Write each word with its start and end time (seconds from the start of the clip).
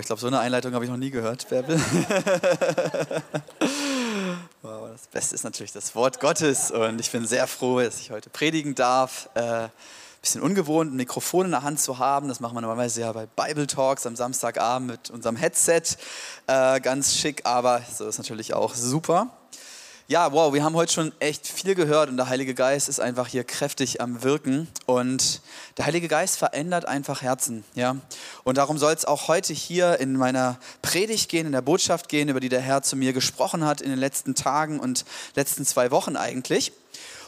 ich 0.00 0.06
glaube, 0.06 0.20
so 0.20 0.26
eine 0.26 0.40
Einleitung 0.40 0.74
habe 0.74 0.84
ich 0.84 0.90
noch 0.90 0.96
nie 0.96 1.10
gehört, 1.10 1.48
Bärbel. 1.48 1.78
wow, 4.62 4.88
das 4.90 5.06
Beste 5.06 5.34
ist 5.34 5.44
natürlich 5.44 5.72
das 5.72 5.94
Wort 5.94 6.20
Gottes 6.20 6.70
und 6.70 7.00
ich 7.00 7.10
bin 7.10 7.26
sehr 7.26 7.46
froh, 7.46 7.80
dass 7.80 8.00
ich 8.00 8.10
heute 8.10 8.30
predigen 8.30 8.74
darf. 8.74 9.28
Äh, 9.34 9.68
bisschen 10.20 10.42
ungewohnt, 10.42 10.92
ein 10.92 10.96
Mikrofon 10.96 11.46
in 11.46 11.52
der 11.52 11.62
Hand 11.62 11.80
zu 11.80 11.98
haben. 11.98 12.28
Das 12.28 12.40
machen 12.40 12.54
wir 12.54 12.60
normalerweise 12.60 13.00
ja 13.00 13.12
bei 13.12 13.26
Bible 13.26 13.66
Talks 13.66 14.04
am 14.06 14.16
Samstagabend 14.16 14.90
mit 14.90 15.10
unserem 15.10 15.36
Headset. 15.36 15.82
Äh, 16.46 16.80
ganz 16.80 17.16
schick, 17.16 17.42
aber 17.44 17.80
so 17.90 18.06
ist 18.06 18.18
natürlich 18.18 18.52
auch 18.52 18.74
super. 18.74 19.28
Ja, 20.10 20.32
wow, 20.32 20.52
wir 20.52 20.64
haben 20.64 20.74
heute 20.74 20.92
schon 20.92 21.12
echt 21.20 21.46
viel 21.46 21.76
gehört 21.76 22.08
und 22.10 22.16
der 22.16 22.28
Heilige 22.28 22.52
Geist 22.52 22.88
ist 22.88 22.98
einfach 22.98 23.28
hier 23.28 23.44
kräftig 23.44 24.00
am 24.00 24.24
Wirken 24.24 24.66
und 24.86 25.40
der 25.78 25.86
Heilige 25.86 26.08
Geist 26.08 26.36
verändert 26.36 26.84
einfach 26.84 27.22
Herzen, 27.22 27.62
ja. 27.76 27.94
Und 28.42 28.58
darum 28.58 28.76
soll 28.76 28.92
es 28.92 29.04
auch 29.04 29.28
heute 29.28 29.52
hier 29.52 30.00
in 30.00 30.14
meiner 30.16 30.58
Predigt 30.82 31.28
gehen, 31.28 31.46
in 31.46 31.52
der 31.52 31.62
Botschaft 31.62 32.08
gehen, 32.08 32.28
über 32.28 32.40
die 32.40 32.48
der 32.48 32.60
Herr 32.60 32.82
zu 32.82 32.96
mir 32.96 33.12
gesprochen 33.12 33.64
hat 33.64 33.80
in 33.80 33.88
den 33.88 34.00
letzten 34.00 34.34
Tagen 34.34 34.80
und 34.80 35.04
letzten 35.36 35.64
zwei 35.64 35.92
Wochen 35.92 36.16
eigentlich. 36.16 36.72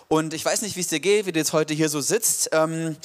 Und 0.09 0.35
ich 0.35 0.45
weiß 0.45 0.63
nicht, 0.63 0.75
wie 0.75 0.81
es 0.81 0.89
dir 0.89 0.99
geht, 0.99 1.27
wie 1.27 1.33
du 1.33 1.39
jetzt 1.39 1.53
heute 1.53 1.75
hier 1.75 1.89
so 1.89 2.01
sitzt. 2.01 2.49
Ähm, 2.51 2.97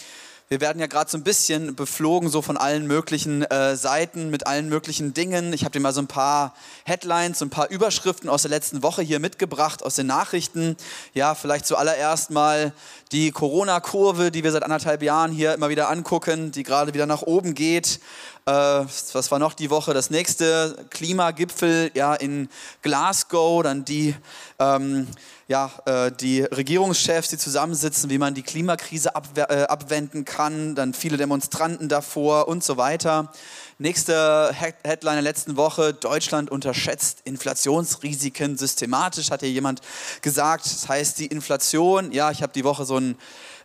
wir 0.49 0.61
werden 0.61 0.79
ja 0.79 0.87
gerade 0.87 1.09
so 1.09 1.17
ein 1.17 1.23
bisschen 1.23 1.75
beflogen, 1.75 2.29
so 2.29 2.41
von 2.41 2.55
allen 2.55 2.87
möglichen 2.87 3.43
äh, 3.43 3.75
Seiten, 3.75 4.29
mit 4.29 4.47
allen 4.47 4.69
möglichen 4.69 5.13
Dingen. 5.13 5.51
Ich 5.51 5.65
habe 5.65 5.73
dir 5.73 5.81
mal 5.81 5.93
so 5.93 5.99
ein 5.99 6.07
paar 6.07 6.53
Headlines, 6.85 7.39
so 7.39 7.45
ein 7.45 7.49
paar 7.49 7.69
Überschriften 7.69 8.29
aus 8.29 8.43
der 8.43 8.51
letzten 8.51 8.81
Woche 8.81 9.01
hier 9.01 9.19
mitgebracht, 9.19 9.83
aus 9.83 9.95
den 9.95 10.07
Nachrichten. 10.07 10.77
Ja, 11.13 11.35
vielleicht 11.35 11.65
zuallererst 11.65 12.31
mal 12.31 12.71
die 13.11 13.31
Corona-Kurve, 13.31 14.31
die 14.31 14.45
wir 14.45 14.53
seit 14.53 14.63
anderthalb 14.63 15.03
Jahren 15.03 15.33
hier 15.33 15.53
immer 15.53 15.67
wieder 15.67 15.89
angucken, 15.89 16.51
die 16.51 16.63
gerade 16.63 16.93
wieder 16.93 17.07
nach 17.07 17.23
oben 17.23 17.53
geht. 17.53 17.99
Äh, 18.47 18.85
was 19.11 19.29
war 19.29 19.39
noch 19.39 19.53
die 19.53 19.69
Woche? 19.69 19.93
Das 19.93 20.09
nächste 20.09 20.85
Klimagipfel 20.89 21.91
ja, 21.93 22.15
in 22.15 22.47
Glasgow, 22.81 23.61
dann 23.61 23.83
die... 23.83 24.15
Ähm, 24.57 25.07
ja, 25.49 25.71
äh, 25.85 26.11
die 26.11 26.41
Regierungschefs, 26.41 27.29
die 27.29 27.37
zusammensitzen, 27.37 28.09
wie 28.09 28.17
man 28.17 28.33
die 28.33 28.43
Klimakrise 28.43 29.11
äh, 29.35 29.63
abwenden 29.63 30.25
kann, 30.25 30.75
dann 30.75 30.93
viele 30.93 31.15
Demonstranten 31.15 31.87
davor 31.87 32.49
und 32.49 32.65
so 32.65 32.75
weiter. 32.75 33.31
Nächste 33.79 34.51
Headline 34.53 35.15
der 35.15 35.21
letzten 35.21 35.55
Woche, 35.55 35.93
Deutschland 35.93 36.51
unterschätzt 36.51 37.21
Inflationsrisiken 37.23 38.57
systematisch, 38.57 39.31
hat 39.31 39.39
hier 39.39 39.51
jemand 39.51 39.81
gesagt. 40.21 40.65
Das 40.65 40.89
heißt, 40.89 41.19
die 41.19 41.27
Inflation, 41.27 42.11
ja, 42.11 42.29
ich 42.31 42.41
habe 42.41 42.51
die 42.51 42.65
Woche 42.65 42.85
so 42.85 42.97
ein 42.97 43.15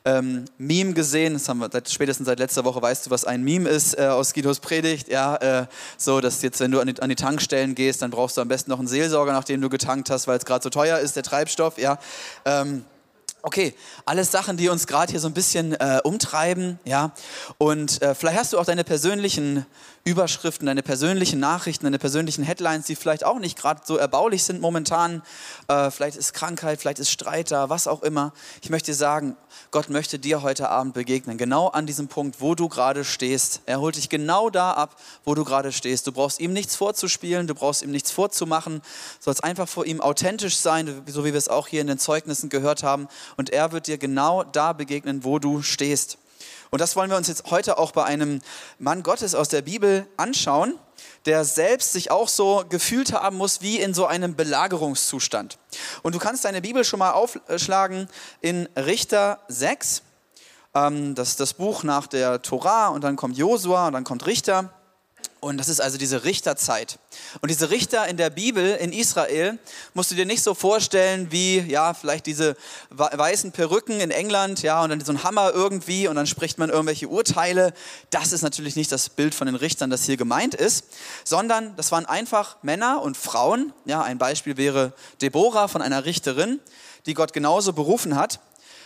ähm, 0.04 0.44
Meme 0.58 0.92
gesehen. 0.94 1.34
Das 1.34 1.48
haben 1.48 1.58
wir 1.58 1.68
seit, 1.70 1.88
spätestens 1.88 2.26
seit 2.26 2.38
letzter 2.38 2.64
Woche 2.64 2.82
weißt 2.82 3.06
du, 3.06 3.10
was 3.10 3.24
ein 3.24 3.42
Meme 3.42 3.68
ist 3.68 3.98
äh, 3.98 4.06
aus 4.06 4.34
Guidos 4.34 4.60
Predigt. 4.60 5.08
Ja, 5.08 5.36
äh, 5.36 5.66
so, 5.96 6.20
dass 6.20 6.42
jetzt, 6.42 6.60
wenn 6.60 6.70
du 6.70 6.80
an 6.80 6.88
die, 6.88 7.00
an 7.00 7.08
die, 7.08 7.14
Tankstellen 7.14 7.74
gehst, 7.74 8.02
dann 8.02 8.10
brauchst 8.10 8.36
du 8.36 8.40
am 8.40 8.48
besten 8.48 8.70
noch 8.70 8.78
einen 8.78 8.88
Seelsorger, 8.88 9.32
nachdem 9.32 9.60
du 9.60 9.68
getankt 9.68 10.10
hast, 10.10 10.26
weil 10.26 10.38
es 10.38 10.44
gerade 10.44 10.62
so 10.62 10.70
teuer 10.70 10.98
ist, 10.98 11.16
der 11.16 11.22
Treibstoff. 11.22 11.78
Ja. 11.78 11.98
Ähm, 12.44 12.84
Okay, 13.44 13.74
alles 14.04 14.30
Sachen, 14.30 14.56
die 14.56 14.68
uns 14.68 14.86
gerade 14.86 15.10
hier 15.10 15.18
so 15.18 15.26
ein 15.26 15.34
bisschen 15.34 15.72
äh, 15.74 15.98
umtreiben, 16.04 16.78
ja. 16.84 17.10
Und 17.58 18.00
äh, 18.00 18.14
vielleicht 18.14 18.38
hast 18.38 18.52
du 18.52 18.58
auch 18.60 18.64
deine 18.64 18.84
persönlichen 18.84 19.66
Überschriften, 20.04 20.66
deine 20.66 20.82
persönlichen 20.82 21.38
Nachrichten, 21.38 21.84
deine 21.84 22.00
persönlichen 22.00 22.42
Headlines, 22.42 22.86
die 22.86 22.96
vielleicht 22.96 23.24
auch 23.24 23.38
nicht 23.38 23.56
gerade 23.56 23.82
so 23.84 23.96
erbaulich 23.96 24.42
sind 24.42 24.60
momentan. 24.60 25.22
Äh, 25.68 25.92
vielleicht 25.92 26.16
ist 26.16 26.34
Krankheit, 26.34 26.80
vielleicht 26.80 26.98
ist 26.98 27.10
Streit 27.10 27.52
da, 27.52 27.68
was 27.68 27.86
auch 27.86 28.02
immer. 28.02 28.32
Ich 28.62 28.70
möchte 28.70 28.90
dir 28.90 28.96
sagen, 28.96 29.36
Gott 29.70 29.90
möchte 29.90 30.18
dir 30.18 30.42
heute 30.42 30.70
Abend 30.70 30.94
begegnen, 30.94 31.38
genau 31.38 31.68
an 31.68 31.86
diesem 31.86 32.08
Punkt, 32.08 32.40
wo 32.40 32.56
du 32.56 32.68
gerade 32.68 33.04
stehst. 33.04 33.60
Er 33.64 33.80
holt 33.80 33.94
dich 33.94 34.08
genau 34.08 34.50
da 34.50 34.72
ab, 34.72 34.96
wo 35.24 35.36
du 35.36 35.44
gerade 35.44 35.70
stehst. 35.70 36.08
Du 36.08 36.12
brauchst 36.12 36.40
ihm 36.40 36.52
nichts 36.52 36.74
vorzuspielen, 36.74 37.46
du 37.46 37.54
brauchst 37.54 37.82
ihm 37.82 37.92
nichts 37.92 38.10
vorzumachen, 38.10 38.80
du 38.80 38.82
sollst 39.20 39.44
einfach 39.44 39.68
vor 39.68 39.86
ihm 39.86 40.00
authentisch 40.00 40.56
sein, 40.56 41.02
so 41.06 41.24
wie 41.24 41.32
wir 41.32 41.38
es 41.38 41.48
auch 41.48 41.68
hier 41.68 41.80
in 41.80 41.86
den 41.86 41.98
Zeugnissen 41.98 42.48
gehört 42.48 42.82
haben. 42.82 43.06
Und 43.36 43.50
er 43.50 43.70
wird 43.70 43.86
dir 43.86 43.98
genau 43.98 44.42
da 44.42 44.72
begegnen, 44.72 45.22
wo 45.22 45.38
du 45.38 45.62
stehst. 45.62 46.18
Und 46.72 46.80
das 46.80 46.96
wollen 46.96 47.10
wir 47.10 47.18
uns 47.18 47.28
jetzt 47.28 47.50
heute 47.50 47.76
auch 47.76 47.92
bei 47.92 48.04
einem 48.04 48.40
Mann 48.78 49.02
Gottes 49.02 49.34
aus 49.34 49.50
der 49.50 49.60
Bibel 49.60 50.06
anschauen, 50.16 50.78
der 51.26 51.44
selbst 51.44 51.92
sich 51.92 52.10
auch 52.10 52.28
so 52.28 52.64
gefühlt 52.66 53.12
haben 53.12 53.36
muss 53.36 53.60
wie 53.60 53.78
in 53.78 53.92
so 53.92 54.06
einem 54.06 54.36
Belagerungszustand. 54.36 55.58
Und 56.02 56.14
du 56.14 56.18
kannst 56.18 56.46
deine 56.46 56.62
Bibel 56.62 56.82
schon 56.82 56.98
mal 56.98 57.10
aufschlagen 57.10 58.08
in 58.40 58.70
Richter 58.74 59.40
6. 59.48 60.02
Ähm, 60.74 61.14
das 61.14 61.28
ist 61.28 61.40
das 61.40 61.52
Buch 61.52 61.82
nach 61.82 62.06
der 62.06 62.40
Torah 62.40 62.88
und 62.88 63.04
dann 63.04 63.16
kommt 63.16 63.36
Josua 63.36 63.88
und 63.88 63.92
dann 63.92 64.04
kommt 64.04 64.24
Richter. 64.24 64.72
Und 65.42 65.56
das 65.56 65.68
ist 65.68 65.80
also 65.80 65.98
diese 65.98 66.22
Richterzeit. 66.22 67.00
Und 67.40 67.50
diese 67.50 67.70
Richter 67.70 68.06
in 68.06 68.16
der 68.16 68.30
Bibel 68.30 68.76
in 68.76 68.92
Israel 68.92 69.58
musst 69.92 70.12
du 70.12 70.14
dir 70.14 70.24
nicht 70.24 70.40
so 70.40 70.54
vorstellen 70.54 71.32
wie, 71.32 71.58
ja, 71.58 71.94
vielleicht 71.94 72.26
diese 72.26 72.56
weißen 72.90 73.50
Perücken 73.50 73.98
in 73.98 74.12
England, 74.12 74.62
ja, 74.62 74.84
und 74.84 74.90
dann 74.90 75.00
so 75.04 75.10
ein 75.10 75.24
Hammer 75.24 75.50
irgendwie 75.52 76.06
und 76.06 76.14
dann 76.14 76.28
spricht 76.28 76.58
man 76.58 76.70
irgendwelche 76.70 77.08
Urteile. 77.08 77.74
Das 78.10 78.30
ist 78.30 78.42
natürlich 78.42 78.76
nicht 78.76 78.92
das 78.92 79.10
Bild 79.10 79.34
von 79.34 79.46
den 79.46 79.56
Richtern, 79.56 79.90
das 79.90 80.04
hier 80.04 80.16
gemeint 80.16 80.54
ist, 80.54 80.84
sondern 81.24 81.74
das 81.74 81.90
waren 81.90 82.06
einfach 82.06 82.58
Männer 82.62 83.02
und 83.02 83.16
Frauen. 83.16 83.72
Ja, 83.84 84.00
ein 84.00 84.18
Beispiel 84.18 84.56
wäre 84.56 84.92
Deborah 85.22 85.66
von 85.66 85.82
einer 85.82 86.04
Richterin, 86.04 86.60
die 87.06 87.14
Gott 87.14 87.32
genauso 87.32 87.72
berufen 87.72 88.14
hat 88.14 88.38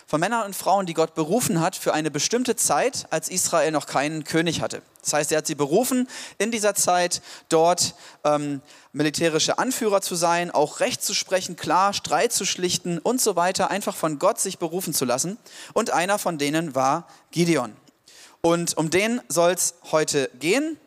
von 0.07 0.21
Männern 0.21 0.47
und 0.47 0.55
Frauen, 0.55 0.87
die 0.87 0.95
Gott 0.95 1.15
berufen 1.15 1.61
hat 1.61 1.75
für 1.75 1.93
eine 1.93 2.13
bestimmte 2.13 2.55
Zeit, 2.55 3.07
als 3.11 3.29
Israel 3.29 3.73
noch 3.73 3.87
keinen 3.87 4.23
König 4.23 4.61
hatte. 4.61 4.81
Das 5.03 5.13
heißt, 5.13 5.33
er 5.33 5.39
hat 5.39 5.47
sie 5.47 5.57
berufen, 5.57 6.09
in 6.39 6.53
dieser 6.53 6.75
Zeit 6.75 7.23
dort 7.49 7.95
ähm, 8.25 8.61
militärische 8.93 9.59
Anführer 9.59 10.01
zu 10.01 10.15
sein, 10.15 10.53
auch 10.53 10.79
Recht 10.81 11.03
zu 11.03 11.13
sprechen, 11.13 11.57
klar, 11.57 11.93
Streit 11.93 12.33
zu 12.33 12.45
schlichten 12.45 12.99
und 12.99 13.21
so 13.21 13.35
weiter, 13.35 13.71
einfach 13.71 13.97
von 13.97 14.21
Gott 14.21 14.41
sich 14.41 14.59
berufen 14.59 14.95
zu 14.95 15.05
lassen. 15.05 15.39
Und 15.75 15.91
einer 15.91 16.19
von 16.19 16.39
denen 16.39 16.77
war 16.77 17.09
Gideon. 17.33 17.77
Und 18.43 18.77
um 18.77 18.91
den 18.91 19.21
soll 19.29 19.53
es 19.53 19.75
heute 19.91 20.31
gehen. 20.39 20.79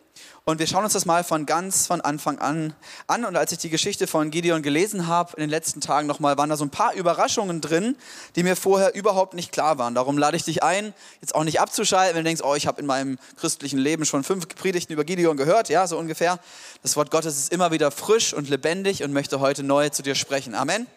Und 0.50 0.58
wir 0.58 0.66
schauen 0.66 0.84
uns 0.84 0.94
das 0.94 1.06
mal 1.06 1.24
von 1.24 1.46
ganz 1.46 1.86
von 1.86 2.02
Anfang 2.02 2.40
an 2.40 2.74
an. 3.06 3.24
Und 3.24 3.36
als 3.36 3.52
ich 3.52 3.60
die 3.60 3.70
Geschichte 3.70 4.08
von 4.08 4.32
Gideon 4.32 4.64
gelesen 4.64 5.06
habe 5.06 5.34
in 5.36 5.42
den 5.42 5.50
letzten 5.52 5.80
Tagen 5.80 6.08
nochmal, 6.08 6.40
waren 6.40 6.50
da 6.50 6.58
so 6.58 6.66
ein 6.66 6.72
paar 6.72 6.96
Überraschungen 6.96 7.62
drin, 7.62 7.96
die 8.36 8.42
mir 8.42 8.56
vorher 8.56 8.96
überhaupt 8.96 9.36
nicht 9.36 9.52
klar 9.52 9.78
waren. 9.78 9.94
Darum 9.94 10.18
lade 10.18 10.36
ich 10.36 10.44
dich 10.44 10.64
ein, 10.64 10.96
jetzt 11.22 11.36
auch 11.36 11.44
nicht 11.44 11.62
abzuschalten, 11.62 12.16
wenn 12.16 12.24
du 12.24 12.30
denkst, 12.30 12.42
oh, 12.44 12.56
ich 12.56 12.66
habe 12.66 12.82
in 12.82 12.88
meinem 12.88 13.20
christlichen 13.38 13.78
Leben 13.78 14.06
schon 14.06 14.24
fünf 14.24 14.48
Predigten 14.48 14.92
über 14.92 15.04
Gideon 15.04 15.38
gehört, 15.38 15.70
ja, 15.70 15.86
so 15.86 16.00
ungefähr. 16.00 16.40
Das 16.82 16.96
Wort 16.96 17.12
Gottes 17.12 17.38
ist 17.38 17.54
immer 17.54 17.70
wieder 17.70 17.92
frisch 17.92 18.34
und 18.34 18.50
lebendig 18.50 19.04
und 19.04 19.14
möchte 19.14 19.40
heute 19.40 19.62
neu 19.62 19.90
zu 19.90 20.02
dir 20.02 20.16
sprechen. 20.16 20.56
Amen. 20.56 20.88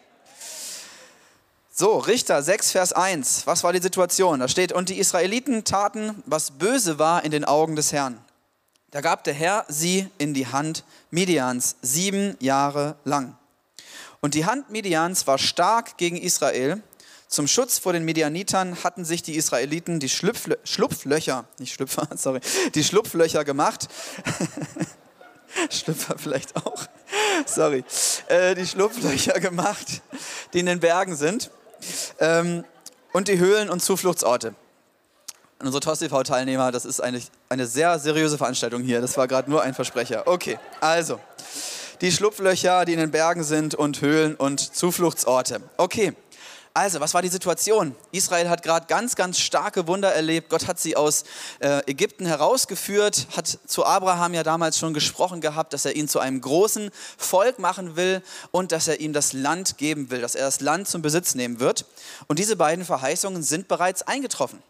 So, 1.71 1.99
Richter 1.99 2.43
6, 2.43 2.71
Vers 2.71 2.95
1. 2.95 3.47
Was 3.47 3.65
war 3.65 3.75
die 3.75 3.83
Situation? 3.83 4.41
Da 4.41 4.49
steht, 4.49 4.73
und 4.73 4.89
die 4.89 4.99
Israeliten 4.99 5.65
taten, 5.65 6.23
was 6.25 6.53
böse 6.53 6.99
war 6.99 7.23
in 7.23 7.31
den 7.31 7.45
Augen 7.45 7.77
des 7.77 7.93
Herrn. 7.93 8.19
Da 8.93 9.01
gab 9.01 9.25
der 9.25 9.33
Herr 9.33 9.65
sie 9.69 10.07
in 10.19 10.35
die 10.35 10.47
Hand 10.47 10.85
Midians 11.11 11.77
sieben 11.81 12.37
Jahre 12.41 12.97
lang. 13.05 13.39
Und 14.21 14.35
die 14.35 14.45
Hand 14.45 14.71
Midians 14.71 15.27
war 15.27 15.39
stark 15.39 15.97
gegen 15.97 16.19
Israel. 16.19 16.83
Zum 17.27 17.49
Schutz 17.49 17.79
vor 17.79 17.95
den 17.95 18.05
Midianitern 18.05 18.85
hatten 18.85 19.07
sich 19.07 19.23
die 19.23 19.35
Israeliten 19.35 19.99
die 19.99 20.11
Schlupflö 20.11 20.57
Schlupflöcher, 20.65 21.47
nicht 21.59 21.73
Schlüpfer, 21.73 22.07
sorry, 22.17 22.41
die 22.75 22.85
Schlupflöcher 22.85 23.45
gemacht. 23.45 23.89
Schlüpfer 25.71 26.17
vielleicht 26.19 26.55
auch, 26.57 26.87
sorry, 27.47 27.85
äh, 28.29 28.55
die 28.55 28.67
Schlupflöcher 28.67 29.41
gemacht, 29.41 30.03
die 30.53 30.61
in 30.61 30.67
den 30.67 30.81
Bergen 30.81 31.17
sind. 31.17 31.51
Ähm, 32.21 32.65
und 33.15 33.29
die 33.29 33.39
Höhlen 33.39 33.71
und 33.71 33.83
Zufluchtsorte 33.83 34.55
unsere 35.67 35.81
TOS-TV-Teilnehmer, 35.81 36.73
das 36.73 36.85
ist 36.85 37.01
eigentlich 37.01 37.31
eine 37.53 37.67
sehr 37.67 37.99
seriöse 37.99 38.39
Veranstaltung 38.39 38.83
hier. 38.83 39.01
Das 39.01 39.17
war 39.17 39.29
gerade 39.29 39.51
nur 39.51 39.63
ein 39.63 39.75
Versprecher. 39.75 40.27
Okay, 40.27 40.59
also 40.81 41.21
die 42.01 42.11
Schlupflöcher, 42.11 42.85
die 42.85 42.95
in 42.95 42.99
den 42.99 43.11
Bergen 43.11 43.45
sind 43.45 43.75
und 43.75 44.01
Höhlen 44.01 44.35
und 44.35 44.59
Zufluchtsorte. 44.75 45.61
Okay, 45.77 46.15
also, 46.75 47.01
was 47.01 47.13
war 47.13 47.21
die 47.21 47.29
Situation? 47.29 47.95
Israel 48.13 48.49
hat 48.49 48.63
gerade 48.63 48.87
ganz, 48.87 49.15
ganz 49.15 49.39
starke 49.39 49.87
Wunder 49.87 50.11
erlebt. 50.15 50.49
Gott 50.49 50.67
hat 50.67 50.81
sie 50.81 50.97
aus 50.97 51.25
äh, 51.59 51.83
Ägypten 51.87 52.25
herausgeführt, 52.25 53.27
hat 53.37 53.59
zu 53.67 53.85
Abraham 53.85 54.33
ja 54.33 54.43
damals 54.43 54.79
schon 54.79 54.95
gesprochen 54.95 55.43
gehabt, 55.43 55.75
dass 55.75 55.85
er 55.85 55.95
ihn 55.95 56.09
zu 56.09 56.19
einem 56.19 56.41
großen 56.41 56.91
Volk 57.19 57.59
machen 57.59 57.97
will 57.97 58.23
und 58.53 58.73
dass 58.73 58.89
er 58.89 59.01
ihm 59.01 59.13
das 59.13 59.35
Land 59.35 59.77
geben 59.77 60.11
will, 60.11 60.23
dass 60.23 60.35
er 60.35 60.47
das 60.47 60.61
Land 60.61 60.89
zum 60.89 61.03
Besitz 61.03 61.35
nehmen 61.35 61.61
wird. 61.61 61.85
Und 62.27 62.39
diese 62.39 62.57
beiden 62.57 62.87
Verheißungen 62.87 63.43
sind 63.43 63.69
bereits 63.69 64.01
eingetroffen. 64.03 64.63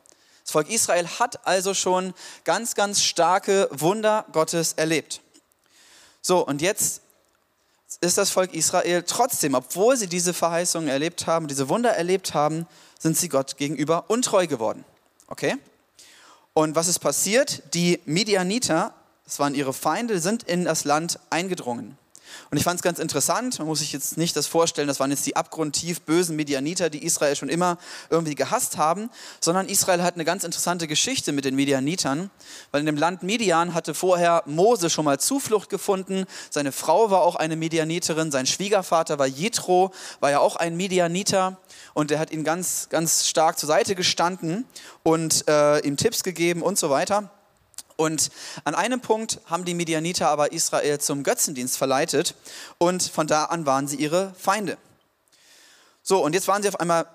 Das 0.42 0.52
Volk 0.52 0.70
Israel 0.70 1.06
hat 1.06 1.46
also 1.46 1.74
schon 1.74 2.14
ganz, 2.44 2.74
ganz 2.74 3.02
starke 3.02 3.68
Wunder 3.70 4.26
Gottes 4.32 4.74
erlebt. 4.74 5.20
So, 6.20 6.46
und 6.46 6.62
jetzt 6.62 7.02
ist 8.00 8.18
das 8.18 8.30
Volk 8.30 8.54
Israel 8.54 9.02
trotzdem, 9.02 9.54
obwohl 9.54 9.96
sie 9.96 10.06
diese 10.06 10.34
Verheißungen 10.34 10.88
erlebt 10.88 11.26
haben, 11.26 11.48
diese 11.48 11.68
Wunder 11.68 11.90
erlebt 11.90 12.34
haben, 12.34 12.66
sind 12.98 13.16
sie 13.16 13.28
Gott 13.28 13.56
gegenüber 13.56 14.04
untreu 14.08 14.46
geworden. 14.46 14.84
Okay? 15.28 15.56
Und 16.54 16.74
was 16.74 16.88
ist 16.88 16.98
passiert? 16.98 17.62
Die 17.74 18.00
Midianiter 18.04 18.94
das 19.32 19.38
waren 19.38 19.54
ihre 19.54 19.72
Feinde, 19.72 20.20
sind 20.20 20.42
in 20.42 20.64
das 20.64 20.84
Land 20.84 21.18
eingedrungen. 21.30 21.96
Und 22.50 22.58
ich 22.58 22.64
fand 22.64 22.76
es 22.76 22.82
ganz 22.82 22.98
interessant, 22.98 23.58
man 23.58 23.68
muss 23.68 23.80
sich 23.80 23.92
jetzt 23.92 24.16
nicht 24.16 24.36
das 24.36 24.46
vorstellen, 24.46 24.88
das 24.88 25.00
waren 25.00 25.10
jetzt 25.10 25.26
die 25.26 25.36
abgrundtief 25.36 26.02
bösen 26.02 26.36
Medianiter, 26.36 26.90
die 26.90 27.04
Israel 27.04 27.36
schon 27.36 27.48
immer 27.48 27.78
irgendwie 28.10 28.34
gehasst 28.34 28.76
haben, 28.76 29.10
sondern 29.40 29.68
Israel 29.68 30.02
hat 30.02 30.14
eine 30.14 30.24
ganz 30.24 30.44
interessante 30.44 30.86
Geschichte 30.86 31.32
mit 31.32 31.44
den 31.44 31.54
Medianitern, 31.54 32.30
weil 32.70 32.80
in 32.80 32.86
dem 32.86 32.96
Land 32.96 33.22
Midian 33.22 33.74
hatte 33.74 33.94
vorher 33.94 34.42
Mose 34.46 34.90
schon 34.90 35.04
mal 35.04 35.18
Zuflucht 35.18 35.70
gefunden, 35.70 36.24
seine 36.50 36.72
Frau 36.72 37.10
war 37.10 37.22
auch 37.22 37.36
eine 37.36 37.56
Medianiterin, 37.56 38.30
sein 38.30 38.46
Schwiegervater 38.46 39.18
war 39.18 39.26
Jethro, 39.26 39.92
war 40.20 40.30
ja 40.30 40.40
auch 40.40 40.56
ein 40.56 40.76
Medianiter 40.76 41.58
und 41.94 42.10
er 42.10 42.18
hat 42.18 42.32
ihn 42.32 42.44
ganz, 42.44 42.88
ganz 42.90 43.26
stark 43.26 43.58
zur 43.58 43.66
Seite 43.66 43.94
gestanden 43.94 44.66
und 45.02 45.48
äh, 45.48 45.80
ihm 45.80 45.96
Tipps 45.96 46.22
gegeben 46.22 46.62
und 46.62 46.78
so 46.78 46.90
weiter. 46.90 47.30
Und 47.96 48.30
an 48.64 48.74
einem 48.74 49.00
Punkt 49.00 49.40
haben 49.46 49.64
die 49.64 49.74
Midianiter 49.74 50.28
aber 50.28 50.52
Israel 50.52 50.98
zum 50.98 51.22
Götzendienst 51.22 51.76
verleitet 51.76 52.34
und 52.78 53.02
von 53.02 53.26
da 53.26 53.44
an 53.46 53.66
waren 53.66 53.88
sie 53.88 53.96
ihre 53.96 54.34
Feinde. 54.38 54.78
So, 56.02 56.24
und 56.24 56.34
jetzt 56.34 56.48
waren 56.48 56.62
sie 56.62 56.68
auf 56.68 56.80
einmal 56.80 57.06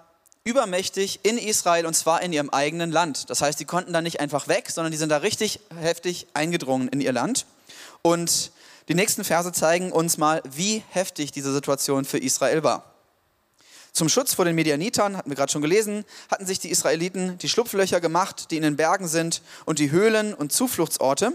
übermächtig 0.44 1.20
in 1.24 1.38
Israel 1.38 1.86
und 1.86 1.94
zwar 1.94 2.22
in 2.22 2.32
ihrem 2.32 2.50
eigenen 2.50 2.92
Land. 2.92 3.30
Das 3.30 3.42
heißt, 3.42 3.60
die 3.60 3.66
konnten 3.66 3.92
da 3.92 4.02
nicht 4.02 4.22
einfach 4.22 4.48
weg, 4.48 4.70
sondern 4.72 4.92
die 4.92 4.98
sind 4.98 5.10
da 5.10 5.18
richtig 5.18 5.60
heftig 5.76 6.28
eingedrungen 6.34 6.88
in 6.88 7.02
ihr 7.02 7.12
Land. 7.12 7.46
Und 8.02 8.52
die 8.88 8.96
nächsten 8.96 9.26
Verse 9.26 9.52
zeigen 9.52 9.92
uns 9.92 10.18
mal, 10.18 10.42
wie 10.50 10.84
heftig 10.90 11.34
diese 11.34 11.54
Situation 11.54 12.06
für 12.06 12.20
Israel 12.20 12.64
war. 12.64 12.97
Zum 13.92 14.10
Schutz 14.10 14.34
vor 14.34 14.46
den 14.46 14.56
Medianitern, 14.56 15.18
hatten 15.18 15.30
wir 15.30 15.36
gerade 15.36 15.52
schon 15.52 15.62
gelesen, 15.62 16.06
hatten 16.30 16.46
sich 16.46 16.60
die 16.60 16.70
Israeliten 16.70 17.38
die 17.40 17.50
Schlupflöcher 17.50 18.00
gemacht, 18.00 18.52
die 18.52 18.58
in 18.58 18.64
den 18.64 18.76
Bergen 18.76 19.08
sind, 19.08 19.42
und 19.66 19.80
die 19.80 19.92
Höhlen 19.92 20.34
und 20.34 20.52
Zufluchtsorte. 20.52 21.34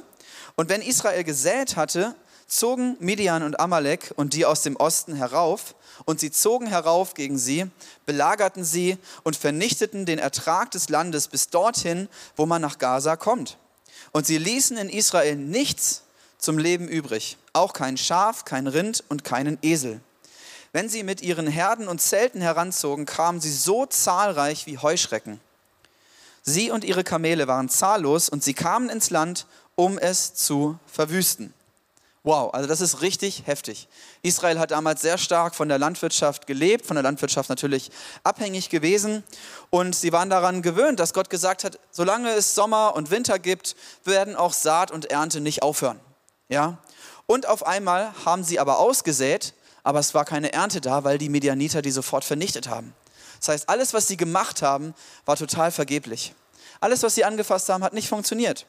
Und 0.54 0.68
wenn 0.68 0.82
Israel 0.82 1.24
gesät 1.24 1.76
hatte, 1.76 2.14
zogen 2.46 2.96
Midian 3.00 3.42
und 3.42 3.58
Amalek 3.58 4.12
und 4.16 4.34
die 4.34 4.44
aus 4.44 4.62
dem 4.62 4.76
Osten 4.76 5.14
herauf, 5.14 5.74
und 6.04 6.20
sie 6.20 6.30
zogen 6.30 6.66
herauf 6.66 7.14
gegen 7.14 7.38
sie, 7.38 7.66
belagerten 8.06 8.64
sie 8.64 8.98
und 9.22 9.36
vernichteten 9.36 10.06
den 10.06 10.18
Ertrag 10.18 10.70
des 10.70 10.88
Landes 10.88 11.28
bis 11.28 11.48
dorthin, 11.48 12.08
wo 12.36 12.46
man 12.46 12.62
nach 12.62 12.78
Gaza 12.78 13.16
kommt. 13.16 13.58
Und 14.12 14.26
sie 14.26 14.38
ließen 14.38 14.76
in 14.76 14.88
Israel 14.88 15.36
nichts 15.36 16.02
zum 16.38 16.58
Leben 16.58 16.88
übrig, 16.88 17.38
auch 17.52 17.72
kein 17.72 17.96
Schaf, 17.96 18.44
kein 18.44 18.66
Rind 18.66 19.04
und 19.08 19.24
keinen 19.24 19.58
Esel. 19.62 20.00
Wenn 20.72 20.88
sie 20.88 21.02
mit 21.02 21.20
ihren 21.20 21.46
Herden 21.46 21.86
und 21.86 22.00
Zelten 22.00 22.40
heranzogen, 22.40 23.04
kamen 23.04 23.40
sie 23.40 23.52
so 23.52 23.84
zahlreich 23.84 24.66
wie 24.66 24.78
Heuschrecken. 24.78 25.38
Sie 26.42 26.70
und 26.70 26.82
ihre 26.82 27.04
Kamele 27.04 27.46
waren 27.46 27.68
zahllos 27.68 28.30
und 28.30 28.42
sie 28.42 28.54
kamen 28.54 28.88
ins 28.88 29.10
Land, 29.10 29.46
um 29.74 29.98
es 29.98 30.34
zu 30.34 30.78
verwüsten. 30.86 31.52
Wow, 32.24 32.54
also 32.54 32.68
das 32.68 32.80
ist 32.80 33.02
richtig 33.02 33.42
heftig. 33.46 33.88
Israel 34.22 34.58
hat 34.60 34.70
damals 34.70 35.02
sehr 35.02 35.18
stark 35.18 35.54
von 35.54 35.68
der 35.68 35.78
Landwirtschaft 35.78 36.46
gelebt, 36.46 36.86
von 36.86 36.94
der 36.94 37.02
Landwirtschaft 37.02 37.48
natürlich 37.48 37.90
abhängig 38.22 38.70
gewesen 38.70 39.24
und 39.70 39.94
sie 39.94 40.12
waren 40.12 40.30
daran 40.30 40.62
gewöhnt, 40.62 41.00
dass 41.00 41.14
Gott 41.14 41.30
gesagt 41.30 41.64
hat, 41.64 41.80
solange 41.90 42.30
es 42.30 42.54
Sommer 42.54 42.94
und 42.94 43.10
Winter 43.10 43.38
gibt, 43.38 43.76
werden 44.04 44.36
auch 44.36 44.52
Saat 44.52 44.90
und 44.90 45.10
Ernte 45.10 45.40
nicht 45.40 45.62
aufhören. 45.62 46.00
Ja? 46.48 46.78
Und 47.26 47.46
auf 47.46 47.66
einmal 47.66 48.12
haben 48.24 48.44
sie 48.44 48.60
aber 48.60 48.78
ausgesät 48.78 49.52
aber 49.82 49.98
es 49.98 50.14
war 50.14 50.24
keine 50.24 50.52
Ernte 50.52 50.80
da, 50.80 51.04
weil 51.04 51.18
die 51.18 51.28
Medianiter 51.28 51.82
die 51.82 51.90
sofort 51.90 52.24
vernichtet 52.24 52.68
haben. 52.68 52.94
Das 53.38 53.48
heißt, 53.48 53.68
alles, 53.68 53.92
was 53.92 54.06
sie 54.06 54.16
gemacht 54.16 54.62
haben, 54.62 54.94
war 55.24 55.36
total 55.36 55.72
vergeblich. 55.72 56.34
Alles, 56.80 57.02
was 57.02 57.14
sie 57.14 57.24
angefasst 57.24 57.68
haben, 57.68 57.82
hat 57.82 57.92
nicht 57.92 58.08
funktioniert. 58.08 58.66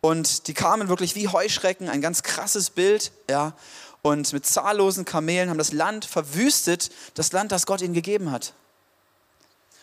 Und 0.00 0.46
die 0.46 0.54
kamen 0.54 0.88
wirklich 0.88 1.14
wie 1.14 1.28
Heuschrecken, 1.28 1.88
ein 1.88 2.00
ganz 2.00 2.22
krasses 2.22 2.70
Bild, 2.70 3.12
ja. 3.28 3.54
Und 4.02 4.32
mit 4.32 4.46
zahllosen 4.46 5.04
Kamelen 5.04 5.50
haben 5.50 5.58
das 5.58 5.72
Land 5.72 6.04
verwüstet, 6.04 6.90
das 7.14 7.32
Land, 7.32 7.50
das 7.50 7.66
Gott 7.66 7.82
ihnen 7.82 7.94
gegeben 7.94 8.30
hat. 8.30 8.52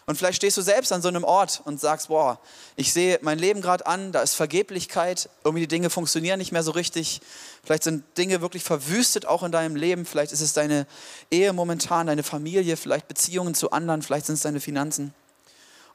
Und 0.08 0.18
vielleicht 0.18 0.38
stehst 0.38 0.56
du 0.56 0.62
selbst 0.62 0.92
an 0.92 1.02
so 1.02 1.08
einem 1.08 1.24
Ort 1.24 1.62
und 1.66 1.80
sagst, 1.80 2.10
boah, 2.10 2.40
ich 2.76 2.94
sehe 2.94 3.18
mein 3.24 3.40
Leben 3.40 3.62
gerade 3.62 3.88
an, 3.88 4.12
da 4.12 4.22
ist 4.22 4.36
Vergeblichkeit, 4.36 5.30
irgendwie 5.44 5.62
die 5.62 5.68
Dinge 5.68 5.90
funktionieren 5.90 6.38
nicht 6.38 6.52
mehr 6.52 6.62
so 6.62 6.72
richtig. 6.72 7.22
Vielleicht 7.64 7.84
sind 7.84 8.04
Dinge 8.16 8.40
wirklich 8.42 8.64
verwüstet 8.64 9.26
auch 9.26 9.42
in 9.42 9.52
deinem 9.52 9.76
Leben. 9.76 10.06
Vielleicht 10.06 10.32
ist 10.32 10.42
es 10.42 10.54
deine 10.54 10.86
Ehe 11.32 11.54
momentan, 11.54 12.06
deine 12.06 12.22
Familie, 12.22 12.78
vielleicht 12.78 13.08
Beziehungen 13.08 13.56
zu 13.56 13.72
anderen, 13.72 14.04
vielleicht 14.04 14.28
sind 14.28 14.36
es 14.36 14.42
deine 14.42 14.60
Finanzen. 14.60 15.06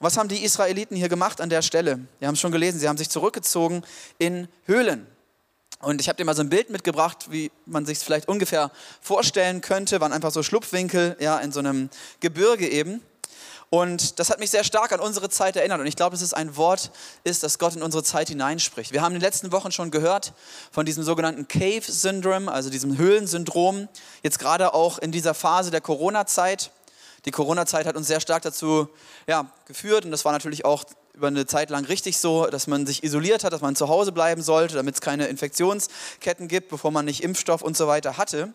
Und 0.00 0.06
was 0.06 0.16
haben 0.16 0.28
die 0.28 0.42
Israeliten 0.42 0.96
hier 0.96 1.08
gemacht 1.08 1.40
an 1.40 1.48
der 1.48 1.62
Stelle? 1.62 2.00
Wir 2.18 2.26
haben 2.26 2.34
es 2.34 2.40
schon 2.40 2.52
gelesen, 2.52 2.80
sie 2.80 2.88
haben 2.88 2.98
sich 2.98 3.10
zurückgezogen 3.10 3.84
in 4.18 4.48
Höhlen. 4.64 5.06
Und 5.78 6.00
ich 6.00 6.08
habe 6.08 6.16
dir 6.16 6.24
mal 6.24 6.34
so 6.34 6.42
ein 6.42 6.50
Bild 6.50 6.68
mitgebracht, 6.68 7.28
wie 7.30 7.52
man 7.64 7.86
sich 7.86 8.00
vielleicht 8.00 8.28
ungefähr 8.28 8.72
vorstellen 9.00 9.60
könnte. 9.60 10.00
Waren 10.00 10.12
einfach 10.12 10.32
so 10.32 10.42
Schlupfwinkel 10.42 11.16
ja, 11.20 11.38
in 11.38 11.52
so 11.52 11.60
einem 11.60 11.90
Gebirge 12.18 12.68
eben. 12.68 13.02
Und 13.72 14.18
das 14.18 14.30
hat 14.30 14.40
mich 14.40 14.50
sehr 14.50 14.64
stark 14.64 14.90
an 14.90 14.98
unsere 14.98 15.30
Zeit 15.30 15.54
erinnert. 15.54 15.78
Und 15.78 15.86
ich 15.86 15.94
glaube, 15.94 16.14
dass 16.14 16.22
es 16.22 16.34
ein 16.34 16.56
Wort 16.56 16.90
ist, 17.22 17.44
das 17.44 17.60
Gott 17.60 17.76
in 17.76 17.82
unsere 17.82 18.02
Zeit 18.02 18.28
hineinspricht. 18.28 18.92
Wir 18.92 19.00
haben 19.00 19.14
in 19.14 19.20
den 19.20 19.24
letzten 19.24 19.52
Wochen 19.52 19.70
schon 19.70 19.92
gehört 19.92 20.32
von 20.72 20.84
diesem 20.84 21.04
sogenannten 21.04 21.46
Cave 21.46 21.82
Syndrome, 21.86 22.50
also 22.50 22.68
diesem 22.68 22.98
Höhlensyndrom. 22.98 23.88
Jetzt 24.24 24.40
gerade 24.40 24.74
auch 24.74 24.98
in 24.98 25.12
dieser 25.12 25.34
Phase 25.34 25.70
der 25.70 25.80
Corona-Zeit. 25.80 26.72
Die 27.26 27.30
Corona-Zeit 27.30 27.86
hat 27.86 27.96
uns 27.96 28.08
sehr 28.08 28.20
stark 28.20 28.42
dazu 28.42 28.88
ja, 29.28 29.52
geführt. 29.66 30.04
Und 30.04 30.10
das 30.10 30.24
war 30.24 30.32
natürlich 30.32 30.64
auch 30.64 30.82
über 31.14 31.28
eine 31.28 31.46
Zeit 31.46 31.70
lang 31.70 31.84
richtig 31.84 32.18
so, 32.18 32.46
dass 32.46 32.66
man 32.66 32.86
sich 32.86 33.04
isoliert 33.04 33.44
hat, 33.44 33.52
dass 33.52 33.60
man 33.60 33.76
zu 33.76 33.88
Hause 33.88 34.10
bleiben 34.10 34.42
sollte, 34.42 34.74
damit 34.74 34.96
es 34.96 35.00
keine 35.00 35.26
Infektionsketten 35.26 36.48
gibt, 36.48 36.70
bevor 36.70 36.90
man 36.90 37.04
nicht 37.04 37.22
Impfstoff 37.22 37.62
und 37.62 37.76
so 37.76 37.86
weiter 37.86 38.16
hatte. 38.16 38.52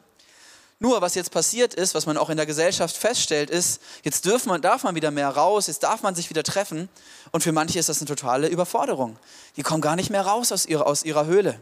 Nur 0.80 1.02
was 1.02 1.16
jetzt 1.16 1.32
passiert 1.32 1.74
ist, 1.74 1.96
was 1.96 2.06
man 2.06 2.18
auch 2.18 2.30
in 2.30 2.38
der 2.38 2.46
Gesellschaft 2.46 2.98
feststellt, 2.98 3.50
ist, 3.50 3.82
jetzt 4.04 4.26
darf 4.26 4.46
man, 4.46 4.62
darf 4.62 4.84
man 4.84 4.96
wieder 4.96 5.10
mehr 5.10 5.30
raus, 5.30 5.68
jetzt 5.68 5.84
darf 5.84 6.04
man 6.04 6.16
sich 6.16 6.30
wieder 6.30 6.44
treffen. 6.44 6.90
Und 7.32 7.44
für 7.44 7.54
manche 7.54 7.80
ist 7.80 7.88
das 7.88 8.00
eine 8.00 8.08
totale 8.08 8.48
Überforderung. 8.48 9.18
Die 9.56 9.64
kommen 9.64 9.82
gar 9.82 9.96
nicht 9.96 10.10
mehr 10.10 10.26
raus 10.26 10.52
aus 10.52 10.66
ihrer, 10.66 10.86
aus 10.86 11.04
ihrer 11.04 11.26
Höhle. 11.26 11.60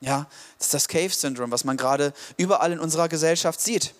Ja, 0.00 0.26
das 0.58 0.66
ist 0.66 0.74
das 0.74 0.88
Cave-Syndrom, 0.88 1.50
was 1.52 1.64
man 1.64 1.76
gerade 1.76 2.12
überall 2.36 2.72
in 2.72 2.80
unserer 2.80 3.08
Gesellschaft 3.08 3.60
sieht. 3.60 3.94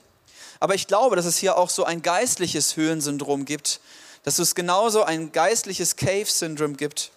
Aber 0.59 0.75
ich 0.75 0.87
glaube, 0.87 1.17
dass 1.17 1.26
es 1.26 1.37
hier 1.37 1.57
auch 1.57 1.71
so 1.71 1.85
ein 1.85 2.02
geistliches 2.02 2.76
Höhensyndrom 2.76 3.45
gibt, 3.45 3.81
dass 4.25 4.38
es 4.38 4.55
genauso 4.55 5.05
ein 5.05 5.31
geistliches 5.31 5.97
Cave-Syndrom 5.97 6.76
gibt, 6.76 7.12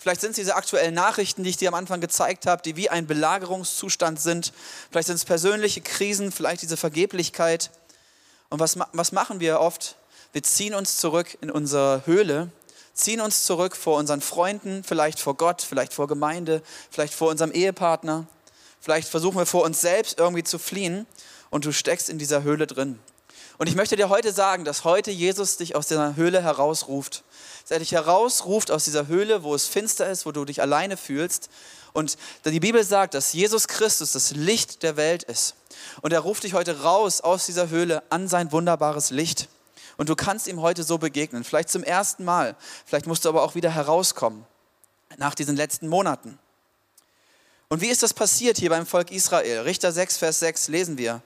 Vielleicht 0.00 0.22
sind 0.22 0.30
es 0.30 0.36
diese 0.36 0.56
aktuellen 0.56 0.94
Nachrichten, 0.94 1.44
die 1.44 1.50
ich 1.50 1.58
dir 1.58 1.68
am 1.68 1.74
Anfang 1.74 2.00
gezeigt 2.00 2.46
habe, 2.46 2.62
die 2.62 2.74
wie 2.74 2.88
ein 2.88 3.06
Belagerungszustand 3.06 4.18
sind. 4.18 4.54
Vielleicht 4.90 5.08
sind 5.08 5.16
es 5.16 5.26
persönliche 5.26 5.82
Krisen, 5.82 6.32
vielleicht 6.32 6.62
diese 6.62 6.78
Vergeblichkeit. 6.78 7.70
Und 8.48 8.60
was, 8.60 8.78
was 8.94 9.12
machen 9.12 9.40
wir 9.40 9.60
oft? 9.60 9.96
Wir 10.32 10.42
ziehen 10.42 10.74
uns 10.74 10.96
zurück 10.96 11.36
in 11.42 11.50
unsere 11.50 12.00
Höhle, 12.06 12.50
ziehen 12.94 13.20
uns 13.20 13.44
zurück 13.44 13.76
vor 13.76 13.98
unseren 13.98 14.22
Freunden, 14.22 14.84
vielleicht 14.84 15.20
vor 15.20 15.34
Gott, 15.34 15.60
vielleicht 15.60 15.92
vor 15.92 16.08
Gemeinde, 16.08 16.62
vielleicht 16.90 17.12
vor 17.12 17.28
unserem 17.28 17.52
Ehepartner. 17.52 18.26
Vielleicht 18.80 19.06
versuchen 19.06 19.36
wir 19.36 19.44
vor 19.44 19.64
uns 19.64 19.82
selbst 19.82 20.18
irgendwie 20.18 20.44
zu 20.44 20.58
fliehen 20.58 21.04
und 21.50 21.66
du 21.66 21.72
steckst 21.72 22.08
in 22.08 22.16
dieser 22.16 22.42
Höhle 22.42 22.66
drin. 22.66 22.98
Und 23.58 23.68
ich 23.68 23.74
möchte 23.74 23.96
dir 23.96 24.08
heute 24.08 24.32
sagen, 24.32 24.64
dass 24.64 24.84
heute 24.84 25.10
Jesus 25.10 25.58
dich 25.58 25.76
aus 25.76 25.88
dieser 25.88 26.16
Höhle 26.16 26.42
herausruft 26.42 27.22
dass 27.70 27.76
er 27.76 27.78
dich 27.78 27.92
herausruft 27.92 28.72
aus 28.72 28.82
dieser 28.82 29.06
Höhle, 29.06 29.44
wo 29.44 29.54
es 29.54 29.68
finster 29.68 30.10
ist, 30.10 30.26
wo 30.26 30.32
du 30.32 30.44
dich 30.44 30.60
alleine 30.60 30.96
fühlst. 30.96 31.48
Und 31.92 32.18
die 32.44 32.58
Bibel 32.58 32.82
sagt, 32.82 33.14
dass 33.14 33.32
Jesus 33.32 33.68
Christus 33.68 34.10
das 34.10 34.32
Licht 34.32 34.82
der 34.82 34.96
Welt 34.96 35.22
ist. 35.22 35.54
Und 36.00 36.12
er 36.12 36.18
ruft 36.18 36.42
dich 36.42 36.52
heute 36.52 36.82
raus 36.82 37.20
aus 37.20 37.46
dieser 37.46 37.68
Höhle 37.68 38.02
an 38.10 38.26
sein 38.26 38.50
wunderbares 38.50 39.10
Licht. 39.10 39.48
Und 39.98 40.08
du 40.08 40.16
kannst 40.16 40.48
ihm 40.48 40.60
heute 40.60 40.82
so 40.82 40.98
begegnen, 40.98 41.44
vielleicht 41.44 41.68
zum 41.68 41.84
ersten 41.84 42.24
Mal. 42.24 42.56
Vielleicht 42.86 43.06
musst 43.06 43.24
du 43.24 43.28
aber 43.28 43.44
auch 43.44 43.54
wieder 43.54 43.70
herauskommen 43.70 44.44
nach 45.18 45.36
diesen 45.36 45.54
letzten 45.54 45.86
Monaten. 45.86 46.40
Und 47.68 47.82
wie 47.82 47.88
ist 47.88 48.02
das 48.02 48.12
passiert 48.12 48.58
hier 48.58 48.70
beim 48.70 48.84
Volk 48.84 49.12
Israel? 49.12 49.60
Richter 49.60 49.92
6, 49.92 50.16
Vers 50.16 50.40
6 50.40 50.66
lesen 50.66 50.98
wir. 50.98 51.22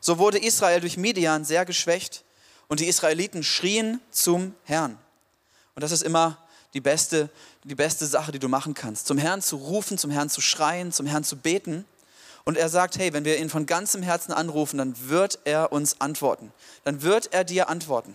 So 0.00 0.18
wurde 0.18 0.36
Israel 0.36 0.82
durch 0.82 0.98
Midian 0.98 1.46
sehr 1.46 1.64
geschwächt 1.64 2.24
und 2.68 2.80
die 2.80 2.88
Israeliten 2.88 3.42
schrien 3.42 4.02
zum 4.10 4.54
Herrn. 4.64 4.98
Und 5.78 5.82
das 5.82 5.92
ist 5.92 6.02
immer 6.02 6.36
die 6.74 6.80
beste, 6.80 7.30
die 7.62 7.76
beste 7.76 8.04
Sache, 8.04 8.32
die 8.32 8.40
du 8.40 8.48
machen 8.48 8.74
kannst. 8.74 9.06
Zum 9.06 9.16
Herrn 9.16 9.40
zu 9.40 9.54
rufen, 9.54 9.96
zum 9.96 10.10
Herrn 10.10 10.28
zu 10.28 10.40
schreien, 10.40 10.90
zum 10.90 11.06
Herrn 11.06 11.22
zu 11.22 11.36
beten. 11.36 11.84
Und 12.42 12.56
er 12.56 12.68
sagt, 12.68 12.98
hey, 12.98 13.12
wenn 13.12 13.24
wir 13.24 13.38
ihn 13.38 13.48
von 13.48 13.64
ganzem 13.64 14.02
Herzen 14.02 14.32
anrufen, 14.32 14.78
dann 14.78 14.96
wird 15.08 15.38
er 15.44 15.70
uns 15.70 16.00
antworten. 16.00 16.52
Dann 16.82 17.02
wird 17.02 17.32
er 17.32 17.44
dir 17.44 17.68
antworten. 17.68 18.12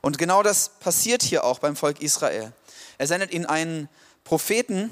Und 0.00 0.16
genau 0.16 0.42
das 0.42 0.70
passiert 0.80 1.22
hier 1.22 1.44
auch 1.44 1.58
beim 1.58 1.76
Volk 1.76 2.00
Israel. 2.00 2.54
Er 2.96 3.06
sendet 3.06 3.34
ihnen 3.34 3.44
einen 3.44 3.90
Propheten, 4.24 4.88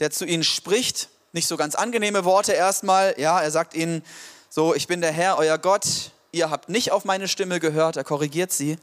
der 0.00 0.10
zu 0.10 0.24
ihnen 0.24 0.42
spricht. 0.42 1.08
Nicht 1.32 1.46
so 1.46 1.56
ganz 1.56 1.76
angenehme 1.76 2.24
Worte 2.24 2.50
erstmal. 2.50 3.14
Ja, 3.16 3.40
er 3.40 3.52
sagt 3.52 3.74
ihnen 3.74 4.02
so, 4.50 4.74
ich 4.74 4.88
bin 4.88 5.00
der 5.00 5.12
Herr, 5.12 5.38
euer 5.38 5.58
Gott. 5.58 6.10
Ihr 6.32 6.50
habt 6.50 6.68
nicht 6.68 6.90
auf 6.90 7.04
meine 7.04 7.28
Stimme 7.28 7.60
gehört. 7.60 7.96
Er 7.96 8.02
korrigiert 8.02 8.50
sie 8.50 8.76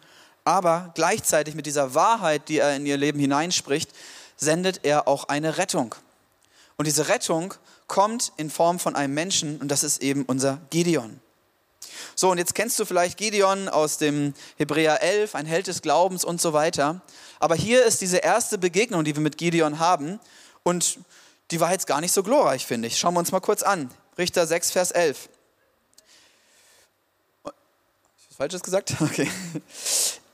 aber 0.50 0.90
gleichzeitig 0.96 1.54
mit 1.54 1.68
dieser 1.68 1.94
Wahrheit, 1.94 2.50
die 2.50 2.58
er 2.58 2.76
in 2.76 2.84
ihr 2.84 2.98
Leben 2.98 3.20
hineinspricht, 3.20 3.92
sendet 4.36 4.80
er 4.84 5.08
auch 5.08 5.26
eine 5.26 5.60
Rettung. 5.60 5.94
Und 6.76 6.88
diese 6.88 7.08
Rettung 7.08 7.54
kommt 7.86 8.32
in 8.38 8.50
Form 8.50 8.80
von 8.80 8.96
einem 8.96 9.14
Menschen 9.14 9.58
und 9.62 9.68
das 9.68 9.84
ist 9.84 10.02
eben 10.02 10.26
unser 10.26 10.60
Gideon. 10.72 11.22
So, 12.16 12.32
und 12.32 12.40
jetzt 12.40 12.56
kennst 12.56 12.80
du 12.80 12.86
vielleicht 12.86 13.20
Gideon 13.20 13.70
aus 13.70 14.00
dem 14.00 14.34
Hebräer 14.58 15.04
11, 15.04 15.36
ein 15.36 15.46
Held 15.46 15.68
des 15.68 15.84
Glaubens 15.84 16.26
und 16.26 16.42
so 16.42 16.52
weiter. 16.52 17.02
Aber 17.40 17.54
hier 17.54 17.86
ist 17.86 18.02
diese 18.02 18.18
erste 18.18 18.58
Begegnung, 18.58 19.04
die 19.04 19.16
wir 19.16 19.22
mit 19.22 19.38
Gideon 19.38 19.78
haben. 19.78 20.20
Und 20.64 20.98
die 21.52 21.60
war 21.60 21.72
jetzt 21.72 21.86
gar 21.86 22.02
nicht 22.02 22.12
so 22.12 22.24
glorreich, 22.24 22.66
finde 22.66 22.88
ich. 22.88 22.98
Schauen 22.98 23.14
wir 23.14 23.20
uns 23.20 23.32
mal 23.32 23.40
kurz 23.40 23.62
an. 23.62 23.92
Richter 24.18 24.48
6, 24.48 24.72
Vers 24.72 24.90
11. 24.90 25.30
Was 27.44 27.54
Falsches 28.36 28.64
gesagt? 28.64 28.96
Okay. 29.02 29.30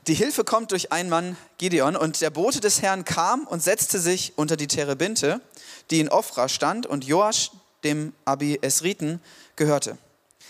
Die 0.07 0.13
Hilfe 0.13 0.43
kommt 0.43 0.71
durch 0.71 0.91
einen 0.91 1.09
Mann, 1.09 1.35
Gideon, 1.57 1.95
und 1.95 2.21
der 2.21 2.29
Bote 2.29 2.59
des 2.59 2.83
Herrn 2.83 3.05
kam 3.05 3.47
und 3.47 3.63
setzte 3.63 3.99
sich 3.99 4.33
unter 4.35 4.55
die 4.55 4.67
Terebinte, 4.67 5.41
die 5.89 5.99
in 5.99 6.09
Ofra 6.09 6.47
stand, 6.47 6.85
und 6.85 7.05
Joasch, 7.05 7.49
dem 7.83 8.13
Abi 8.23 8.59
Esriten, 8.61 9.19
gehörte. 9.55 9.97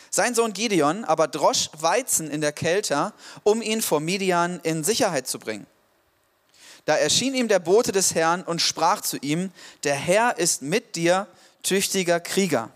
Sein 0.09 0.35
Sohn 0.35 0.51
Gideon 0.51 1.05
aber 1.05 1.29
drosch 1.29 1.69
Weizen 1.79 2.29
in 2.29 2.41
der 2.41 2.51
Kälte, 2.51 3.13
um 3.43 3.62
ihn 3.62 3.81
vor 3.81 4.01
Midian 4.01 4.59
in 4.63 4.83
Sicherheit 4.83 5.27
zu 5.27 5.39
bringen. 5.39 5.65
Da 6.83 6.97
erschien 6.97 7.33
ihm 7.33 7.47
der 7.47 7.59
Bote 7.59 7.93
des 7.93 8.13
Herrn 8.13 8.43
und 8.43 8.62
sprach 8.62 9.01
zu 9.01 9.17
ihm, 9.17 9.51
der 9.85 9.95
Herr 9.95 10.38
ist 10.38 10.62
mit 10.62 10.97
dir, 10.97 11.27
tüchtiger 11.63 12.19
Krieger. 12.19 12.71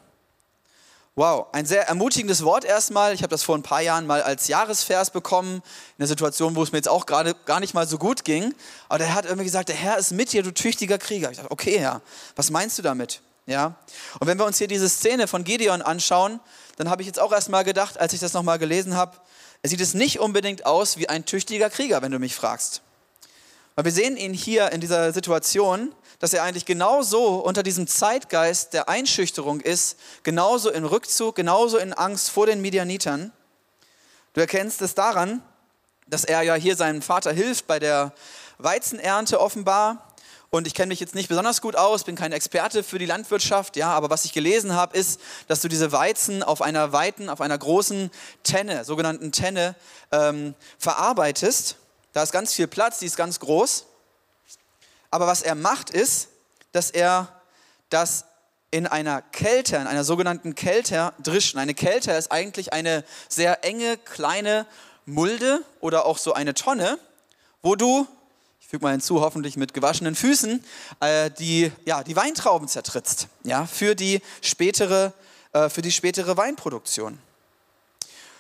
Wow, 1.19 1.47
ein 1.51 1.65
sehr 1.65 1.85
ermutigendes 1.85 2.45
Wort 2.45 2.63
erstmal. 2.63 3.13
Ich 3.13 3.23
habe 3.23 3.31
das 3.31 3.43
vor 3.43 3.57
ein 3.57 3.61
paar 3.61 3.81
Jahren 3.81 4.07
mal 4.07 4.23
als 4.23 4.47
Jahresvers 4.47 5.09
bekommen, 5.09 5.55
in 5.55 5.61
einer 5.97 6.07
Situation, 6.07 6.55
wo 6.55 6.63
es 6.63 6.71
mir 6.71 6.77
jetzt 6.77 6.87
auch 6.87 7.05
gerade 7.05 7.35
gar 7.45 7.59
nicht 7.59 7.73
mal 7.73 7.85
so 7.85 7.97
gut 7.97 8.23
ging. 8.23 8.55
Aber 8.87 8.99
der 8.99 9.13
hat 9.13 9.25
irgendwie 9.25 9.43
gesagt, 9.43 9.67
der 9.67 9.75
Herr 9.75 9.97
ist 9.97 10.13
mit 10.13 10.31
dir, 10.31 10.43
du 10.43 10.53
tüchtiger 10.53 10.97
Krieger. 10.97 11.29
Ich 11.29 11.35
dachte, 11.35 11.51
okay, 11.51 11.77
Herr, 11.77 12.01
was 12.37 12.51
meinst 12.51 12.77
du 12.77 12.83
damit? 12.83 13.19
Ja? 13.47 13.75
Und 14.21 14.27
wenn 14.27 14.39
wir 14.39 14.45
uns 14.45 14.59
hier 14.59 14.69
diese 14.69 14.87
Szene 14.87 15.27
von 15.27 15.43
Gideon 15.43 15.81
anschauen, 15.81 16.39
dann 16.77 16.89
habe 16.89 17.01
ich 17.01 17.07
jetzt 17.07 17.19
auch 17.19 17.33
erstmal 17.33 17.65
gedacht, 17.65 17.99
als 17.99 18.13
ich 18.13 18.21
das 18.21 18.31
nochmal 18.31 18.57
gelesen 18.57 18.95
habe, 18.95 19.17
sieht 19.61 19.81
es 19.81 19.93
nicht 19.93 20.21
unbedingt 20.21 20.65
aus 20.65 20.95
wie 20.95 21.09
ein 21.09 21.25
tüchtiger 21.25 21.69
Krieger, 21.69 22.01
wenn 22.01 22.13
du 22.13 22.19
mich 22.19 22.33
fragst. 22.33 22.81
Weil 23.79 23.85
wir 23.85 23.91
sehen 23.93 24.17
ihn 24.17 24.33
hier 24.33 24.73
in 24.73 24.81
dieser 24.81 25.13
Situation, 25.13 25.95
dass 26.19 26.33
er 26.33 26.43
eigentlich 26.43 26.65
genauso 26.65 27.35
unter 27.35 27.63
diesem 27.63 27.87
Zeitgeist 27.87 28.73
der 28.73 28.89
Einschüchterung 28.89 29.61
ist, 29.61 29.97
genauso 30.23 30.69
in 30.69 30.83
Rückzug, 30.83 31.37
genauso 31.37 31.77
in 31.77 31.93
Angst 31.93 32.29
vor 32.29 32.45
den 32.45 32.59
Midianitern. 32.59 33.31
Du 34.33 34.41
erkennst 34.41 34.81
es 34.81 34.95
daran, 34.95 35.41
dass 36.07 36.25
er 36.25 36.41
ja 36.41 36.55
hier 36.55 36.75
seinem 36.75 37.01
Vater 37.01 37.31
hilft 37.31 37.67
bei 37.67 37.79
der 37.79 38.11
Weizenernte 38.57 39.39
offenbar. 39.39 40.13
Und 40.49 40.67
ich 40.67 40.73
kenne 40.73 40.87
mich 40.87 40.99
jetzt 40.99 41.15
nicht 41.15 41.29
besonders 41.29 41.61
gut 41.61 41.77
aus, 41.77 42.03
bin 42.03 42.17
kein 42.17 42.33
Experte 42.33 42.83
für 42.83 42.99
die 42.99 43.05
Landwirtschaft, 43.05 43.77
ja, 43.77 43.91
aber 43.91 44.09
was 44.09 44.25
ich 44.25 44.33
gelesen 44.33 44.73
habe, 44.73 44.97
ist, 44.97 45.21
dass 45.47 45.61
du 45.61 45.69
diese 45.69 45.93
Weizen 45.93 46.43
auf 46.43 46.61
einer 46.61 46.91
weiten, 46.91 47.29
auf 47.29 47.39
einer 47.39 47.57
großen 47.57 48.11
Tenne, 48.43 48.83
sogenannten 48.83 49.31
Tenne, 49.31 49.73
ähm, 50.11 50.53
verarbeitest. 50.77 51.77
Da 52.13 52.23
ist 52.23 52.31
ganz 52.31 52.53
viel 52.53 52.67
Platz, 52.67 52.99
die 52.99 53.05
ist 53.05 53.17
ganz 53.17 53.39
groß. 53.39 53.85
Aber 55.11 55.27
was 55.27 55.41
er 55.41 55.55
macht, 55.55 55.89
ist, 55.89 56.29
dass 56.71 56.91
er 56.91 57.41
das 57.89 58.25
in 58.71 58.85
einer 58.85 59.21
Kälte, 59.21 59.77
in 59.77 59.87
einer 59.87 60.03
sogenannten 60.03 60.53
Kälte 60.53 61.13
drischen. 61.21 61.59
Eine 61.59 61.73
Kälte 61.73 62.11
ist 62.11 62.31
eigentlich 62.31 62.73
eine 62.73 63.03
sehr 63.27 63.63
enge, 63.63 63.97
kleine 63.97 64.67
Mulde 65.05 65.63
oder 65.79 66.05
auch 66.05 66.19
so 66.19 66.33
eine 66.33 66.53
Tonne, 66.53 66.99
wo 67.63 67.75
du 67.75 68.07
füge 68.69 68.83
mal 68.83 68.91
hinzu, 68.91 69.21
hoffentlich 69.21 69.57
mit 69.57 69.73
gewaschenen 69.73 70.13
Füßen, 70.13 70.63
äh, 70.99 71.31
die, 71.31 71.71
ja, 71.85 72.03
die 72.03 72.15
Weintrauben 72.15 72.67
zertrittst, 72.67 73.27
ja, 73.43 73.65
für 73.65 73.95
die 73.95 74.21
spätere, 74.41 75.11
äh, 75.53 75.69
für 75.69 75.81
die 75.81 75.91
spätere 75.91 76.37
Weinproduktion. 76.37 77.17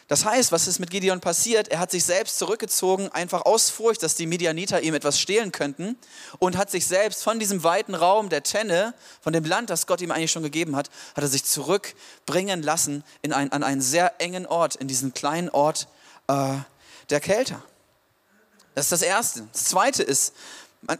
Das 0.09 0.25
heißt, 0.25 0.51
was 0.51 0.67
ist 0.67 0.79
mit 0.79 0.89
Gideon 0.89 1.21
passiert? 1.21 1.67
Er 1.67 1.77
hat 1.77 1.91
sich 1.91 2.03
selbst 2.03 2.39
zurückgezogen, 2.39 3.09
einfach 3.09 3.43
aus 3.45 3.69
Furcht, 3.69 4.01
dass 4.01 4.15
die 4.15 4.25
Midianiter 4.25 4.81
ihm 4.81 4.95
etwas 4.95 5.19
stehlen 5.19 5.51
könnten 5.51 5.97
und 6.39 6.57
hat 6.57 6.71
sich 6.71 6.87
selbst 6.87 7.23
von 7.23 7.37
diesem 7.37 7.63
weiten 7.63 7.93
Raum 7.93 8.29
der 8.29 8.41
Tenne, 8.41 8.95
von 9.21 9.33
dem 9.33 9.45
Land, 9.45 9.69
das 9.69 9.85
Gott 9.85 10.01
ihm 10.01 10.09
eigentlich 10.09 10.31
schon 10.31 10.41
gegeben 10.41 10.75
hat, 10.75 10.89
hat 11.15 11.23
er 11.23 11.27
sich 11.27 11.45
zurückbringen 11.45 12.63
lassen 12.63 13.03
in 13.21 13.33
ein, 13.33 13.51
an 13.51 13.61
einen 13.61 13.81
sehr 13.81 14.19
engen 14.19 14.47
Ort, 14.47 14.75
in 14.77 14.87
diesen 14.87 15.13
kleinen 15.13 15.49
Ort 15.49 15.87
äh, 16.27 16.55
der 17.11 17.19
Kälte. 17.19 17.61
Das 18.73 18.85
ist 18.85 18.91
das 18.91 19.01
Erste. 19.03 19.47
Das 19.53 19.65
Zweite 19.65 20.01
ist, 20.01 20.33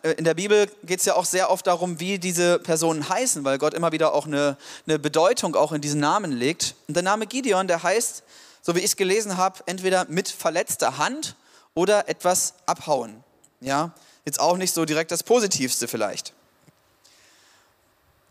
äh, 0.03 0.11
in 0.11 0.23
der 0.23 0.35
Bibel 0.35 0.69
geht 0.83 0.99
es 0.99 1.05
ja 1.05 1.15
auch 1.15 1.25
sehr 1.25 1.49
oft 1.49 1.65
darum, 1.65 1.99
wie 1.99 2.19
diese 2.19 2.59
Personen 2.59 3.09
heißen, 3.09 3.43
weil 3.43 3.57
Gott 3.57 3.73
immer 3.73 3.91
wieder 3.91 4.13
auch 4.13 4.27
eine, 4.27 4.55
eine 4.85 4.99
Bedeutung 4.99 5.55
auch 5.55 5.71
in 5.71 5.81
diesen 5.81 5.99
Namen 5.99 6.31
legt. 6.31 6.75
Und 6.87 6.93
der 6.93 7.01
Name 7.01 7.25
Gideon, 7.25 7.67
der 7.67 7.81
heißt, 7.81 8.21
so 8.61 8.75
wie 8.75 8.79
ich 8.79 8.85
es 8.85 8.95
gelesen 8.95 9.37
habe, 9.37 9.61
entweder 9.65 10.05
mit 10.05 10.29
verletzter 10.29 10.97
Hand 10.97 11.35
oder 11.73 12.09
etwas 12.09 12.55
abhauen. 12.65 13.23
Ja, 13.61 13.91
jetzt 14.25 14.39
auch 14.39 14.57
nicht 14.57 14.73
so 14.73 14.85
direkt 14.85 15.11
das 15.11 15.23
Positivste 15.23 15.87
vielleicht. 15.87 16.33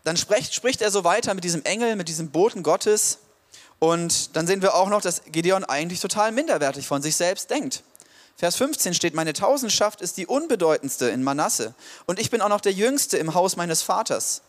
Dann 0.03 0.17
spricht, 0.17 0.53
spricht 0.53 0.81
er 0.81 0.91
so 0.91 1.03
weiter 1.03 1.33
mit 1.33 1.43
diesem 1.43 1.63
Engel, 1.63 1.95
mit 1.95 2.07
diesem 2.07 2.31
Boten 2.31 2.63
Gottes. 2.63 3.19
Und 3.79 4.35
dann 4.35 4.47
sehen 4.47 4.61
wir 4.61 4.75
auch 4.75 4.89
noch, 4.89 5.01
dass 5.01 5.23
Gideon 5.25 5.63
eigentlich 5.63 5.99
total 5.99 6.31
minderwertig 6.31 6.87
von 6.87 7.01
sich 7.01 7.15
selbst 7.15 7.49
denkt. 7.49 7.83
Vers 8.35 8.55
15 8.55 8.93
steht, 8.93 9.13
meine 9.15 9.33
Tausendschaft 9.33 9.99
ist 9.99 10.15
die 10.15 10.25
unbedeutendste 10.25 11.09
in 11.09 11.23
Manasse 11.23 11.73
und 12.05 12.19
ich 12.19 12.29
bin 12.29 12.41
auch 12.41 12.47
noch 12.47 12.61
der 12.61 12.71
Jüngste 12.71 13.17
im 13.17 13.33
Haus 13.33 13.57
meines 13.57 13.81
Vaters. 13.81 14.43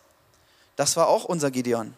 Das 0.77 0.95
war 0.95 1.09
auch 1.09 1.25
unser 1.25 1.51
Gideon. 1.51 1.93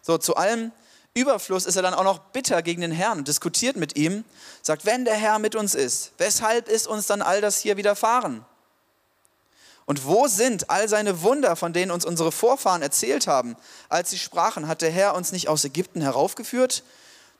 So, 0.00 0.16
zu 0.16 0.36
allem 0.36 0.72
Überfluss 1.16 1.64
ist 1.64 1.76
er 1.76 1.82
dann 1.82 1.94
auch 1.94 2.02
noch 2.02 2.18
bitter 2.18 2.60
gegen 2.62 2.80
den 2.80 2.90
Herrn 2.90 3.22
diskutiert 3.22 3.76
mit 3.76 3.96
ihm, 3.96 4.24
sagt, 4.62 4.84
wenn 4.84 5.04
der 5.04 5.14
Herr 5.14 5.38
mit 5.38 5.54
uns 5.54 5.76
ist, 5.76 6.12
weshalb 6.18 6.68
ist 6.68 6.88
uns 6.88 7.06
dann 7.06 7.22
all 7.22 7.40
das 7.40 7.58
hier 7.58 7.76
widerfahren? 7.76 8.44
Und 9.86 10.06
wo 10.06 10.26
sind 10.26 10.70
all 10.70 10.88
seine 10.88 11.22
Wunder, 11.22 11.56
von 11.56 11.72
denen 11.72 11.92
uns 11.92 12.04
unsere 12.04 12.32
Vorfahren 12.32 12.82
erzählt 12.82 13.26
haben, 13.26 13.54
als 13.88 14.10
sie 14.10 14.18
sprachen, 14.18 14.66
hat 14.66 14.82
der 14.82 14.90
Herr 14.90 15.14
uns 15.14 15.30
nicht 15.30 15.48
aus 15.48 15.64
Ägypten 15.64 16.00
heraufgeführt? 16.00 16.82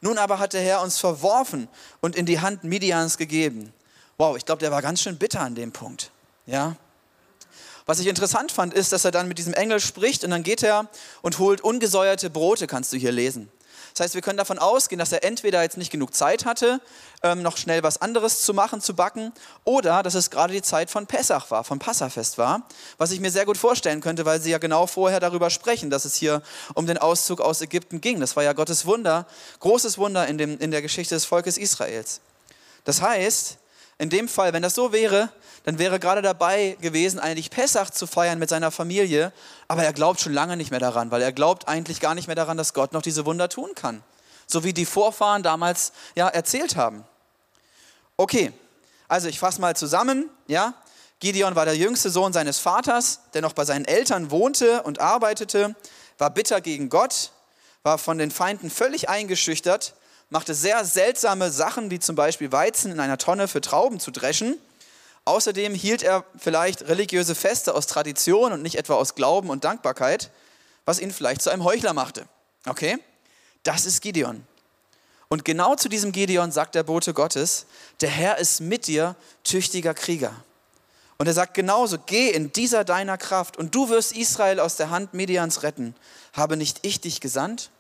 Nun 0.01 0.19
aber 0.19 0.39
hat 0.39 0.53
der 0.53 0.61
Herr 0.61 0.83
uns 0.83 0.99
verworfen 0.99 1.69
und 2.01 2.15
in 2.15 2.27
die 2.27 2.41
Hand 2.41 2.63
Midians 2.63 3.17
gegeben. 3.17 3.73
Wow, 4.19 4.37
ich 4.37 4.45
glaube, 4.45 4.61
der 4.61 4.71
war 4.71 4.83
ganz 4.83 5.01
schön 5.01 5.19
bitter 5.19 5.41
an 5.41 5.55
dem 5.55 5.73
Punkt. 5.73 6.13
Ja. 6.47 6.77
Was 7.87 7.99
ich 7.99 8.07
interessant 8.07 8.53
fand, 8.53 8.73
ist, 8.73 8.93
dass 8.93 9.05
er 9.05 9.11
dann 9.11 9.29
mit 9.29 9.39
diesem 9.39 9.55
Engel 9.55 9.81
spricht 9.81 10.23
und 10.23 10.31
dann 10.31 10.43
geht 10.43 10.63
er 10.63 10.89
und 11.23 11.39
holt 11.39 11.63
ungesäuerte 11.63 12.31
Brote, 12.31 12.67
kannst 12.67 12.93
du 12.93 12.99
hier 12.99 13.13
lesen. 13.13 13.51
Das 13.95 14.07
heißt, 14.07 14.15
wir 14.17 14.23
können 14.23 14.39
davon 14.39 14.59
ausgehen, 14.59 14.99
dass 14.99 15.13
er 15.13 15.23
entweder 15.23 15.63
jetzt 15.63 15.77
nicht 15.77 15.93
genug 15.93 16.15
Zeit 16.15 16.45
hatte, 16.45 16.81
ähm, 17.23 17.43
noch 17.43 17.57
schnell 17.57 17.85
was 17.85 18.03
anderes 18.03 18.43
zu 18.43 18.53
machen, 18.53 18.81
zu 18.81 18.97
backen, 18.97 19.33
oder 19.63 20.03
dass 20.03 20.15
es 20.15 20.31
gerade 20.31 20.53
die 20.53 20.63
Zeit 20.63 20.91
von 20.91 21.07
Pessach 21.07 21.53
war, 21.53 21.63
vom 21.63 21.79
Passafest 21.79 22.37
war, 22.37 22.67
was 22.99 23.13
ich 23.13 23.21
mir 23.21 23.31
sehr 23.31 23.47
gut 23.47 23.57
vorstellen 23.57 24.01
könnte, 24.01 24.25
weil 24.25 24.41
sie 24.41 24.51
ja 24.51 24.59
genau 24.59 24.89
vorher 24.89 25.21
darüber 25.21 25.49
sprechen, 25.49 25.91
dass 25.91 26.05
es 26.05 26.17
hier 26.17 26.43
um 26.75 26.87
den 26.87 26.99
Auszug 26.99 27.41
aus 27.41 27.61
Ägypten 27.61 28.01
ging. 28.01 28.19
Das 28.19 28.35
war 28.35 28.43
ja 28.43 28.53
Gottes 28.53 28.85
Wunder, 28.85 29.29
großes 29.61 29.97
Wunder 29.97 30.27
in, 30.27 30.39
dem, 30.39 30.59
in 30.59 30.73
der 30.73 30.83
Geschichte 30.83 31.15
des 31.15 31.25
Volkes 31.25 31.57
Israels. 31.57 32.21
Das 32.83 33.01
heißt, 33.01 33.59
in 33.99 34.11
dem 34.11 34.29
Fall, 34.29 34.53
wenn 34.53 34.63
das 34.63 34.75
so 34.75 34.93
wäre, 34.93 35.31
dann 35.65 35.79
wäre 35.79 36.01
gerade 36.01 36.21
dabei 36.21 36.77
gewesen, 36.81 37.21
eigentlich 37.21 37.51
Pessach 37.51 37.91
zu 37.91 38.07
feiern 38.07 38.39
mit 38.39 38.49
seiner 38.49 38.71
Familie, 38.71 39.33
aber 39.69 39.85
er 39.85 39.93
glaubt 39.93 40.21
schon 40.21 40.33
lange 40.33 40.57
nicht 40.57 40.71
mehr 40.71 40.81
daran, 40.81 41.11
weil 41.11 41.23
er 41.23 41.33
glaubt 41.33 41.69
eigentlich 41.69 42.01
gar 42.01 42.15
nicht 42.15 42.27
mehr 42.27 42.37
daran, 42.37 42.57
dass 42.57 42.75
Gott 42.75 42.93
noch 42.93 43.03
diese 43.03 43.25
Wunder 43.25 43.49
tun 43.49 43.71
kann. 43.75 44.03
So 44.47 44.65
wie 44.65 44.73
die 44.73 44.85
Vorfahren 44.85 45.43
damals 45.43 45.93
ja 46.17 46.29
erzählt 46.29 46.77
haben. 46.77 47.05
Okay, 48.17 48.53
also 49.09 49.29
ich 49.29 49.39
fasse 49.39 49.61
mal 49.61 49.77
zusammen, 49.77 50.29
ja. 50.47 50.75
Gideon 51.21 51.55
war 51.55 51.65
der 51.65 51.77
jüngste 51.77 52.11
Sohn 52.11 52.33
seines 52.33 52.59
Vaters, 52.59 53.21
der 53.33 53.41
noch 53.41 53.55
bei 53.55 53.65
seinen 53.65 53.85
Eltern 53.85 54.31
wohnte 54.31 54.83
und 54.83 55.01
arbeitete, 55.01 55.75
war 56.19 56.31
bitter 56.31 56.61
gegen 56.61 56.89
Gott, 56.91 57.31
war 57.83 57.97
von 57.99 58.19
den 58.19 58.31
Feinden 58.31 58.71
völlig 58.71 59.09
eingeschüchtert, 59.09 59.95
machte 60.31 60.55
sehr 60.55 60.85
seltsame 60.85 61.51
Sachen, 61.51 61.91
wie 61.91 62.01
zum 62.01 62.17
Beispiel 62.17 62.53
Weizen 62.53 62.91
in 62.91 63.01
einer 63.01 63.19
Tonne 63.19 63.49
für 63.49 63.61
Trauben 63.61 64.01
zu 64.01 64.11
dreschen 64.11 64.59
Außerdem 65.25 65.75
hielt 65.75 66.03
er 66.03 66.25
vielleicht 66.37 66.87
religiöse 66.89 67.35
Feste 67.35 67.75
aus 67.75 67.87
Tradition 67.87 68.53
und 68.53 68.63
nicht 68.63 68.77
etwa 68.77 68.95
aus 68.95 69.15
Glauben 69.15 69.49
und 69.49 69.65
Dankbarkeit, 69.65 70.31
was 70.85 71.01
ihn 71.01 71.13
vielleicht 71.13 71.41
zu 71.41 71.51
einem 71.51 71.65
Heuchler 71.65 71.95
machte. 71.95 72.27
Okay? 72.67 72.99
Das 73.63 73.87
ist 73.87 74.03
Gideon. 74.03 74.47
Und 75.29 75.47
genau 75.47 75.77
zu 75.77 75.89
diesem 75.89 76.13
Gideon 76.13 76.53
sagt 76.53 76.75
der 76.75 76.83
Bote 76.83 77.15
Gottes, 77.15 77.65
der 78.03 78.11
Herr 78.11 78.39
ist 78.39 78.61
mit 78.61 78.87
dir, 78.87 79.17
tüchtiger 79.45 79.95
Krieger. 79.95 80.35
Und 81.17 81.27
er 81.27 81.33
sagt 81.33 81.55
genauso, 81.55 81.97
geh 82.05 82.29
in 82.29 82.53
dieser 82.53 82.85
deiner 82.85 83.17
Kraft 83.17 83.57
und 83.57 83.75
du 83.75 83.89
wirst 83.89 84.13
Israel 84.15 84.61
aus 84.61 84.77
der 84.77 84.91
Hand 84.91 85.15
Medians 85.15 85.63
retten. 85.63 85.95
Habe 86.35 86.59
nicht 86.59 86.81
ich 86.83 87.01
dich 87.01 87.21
gesandt? 87.21 87.71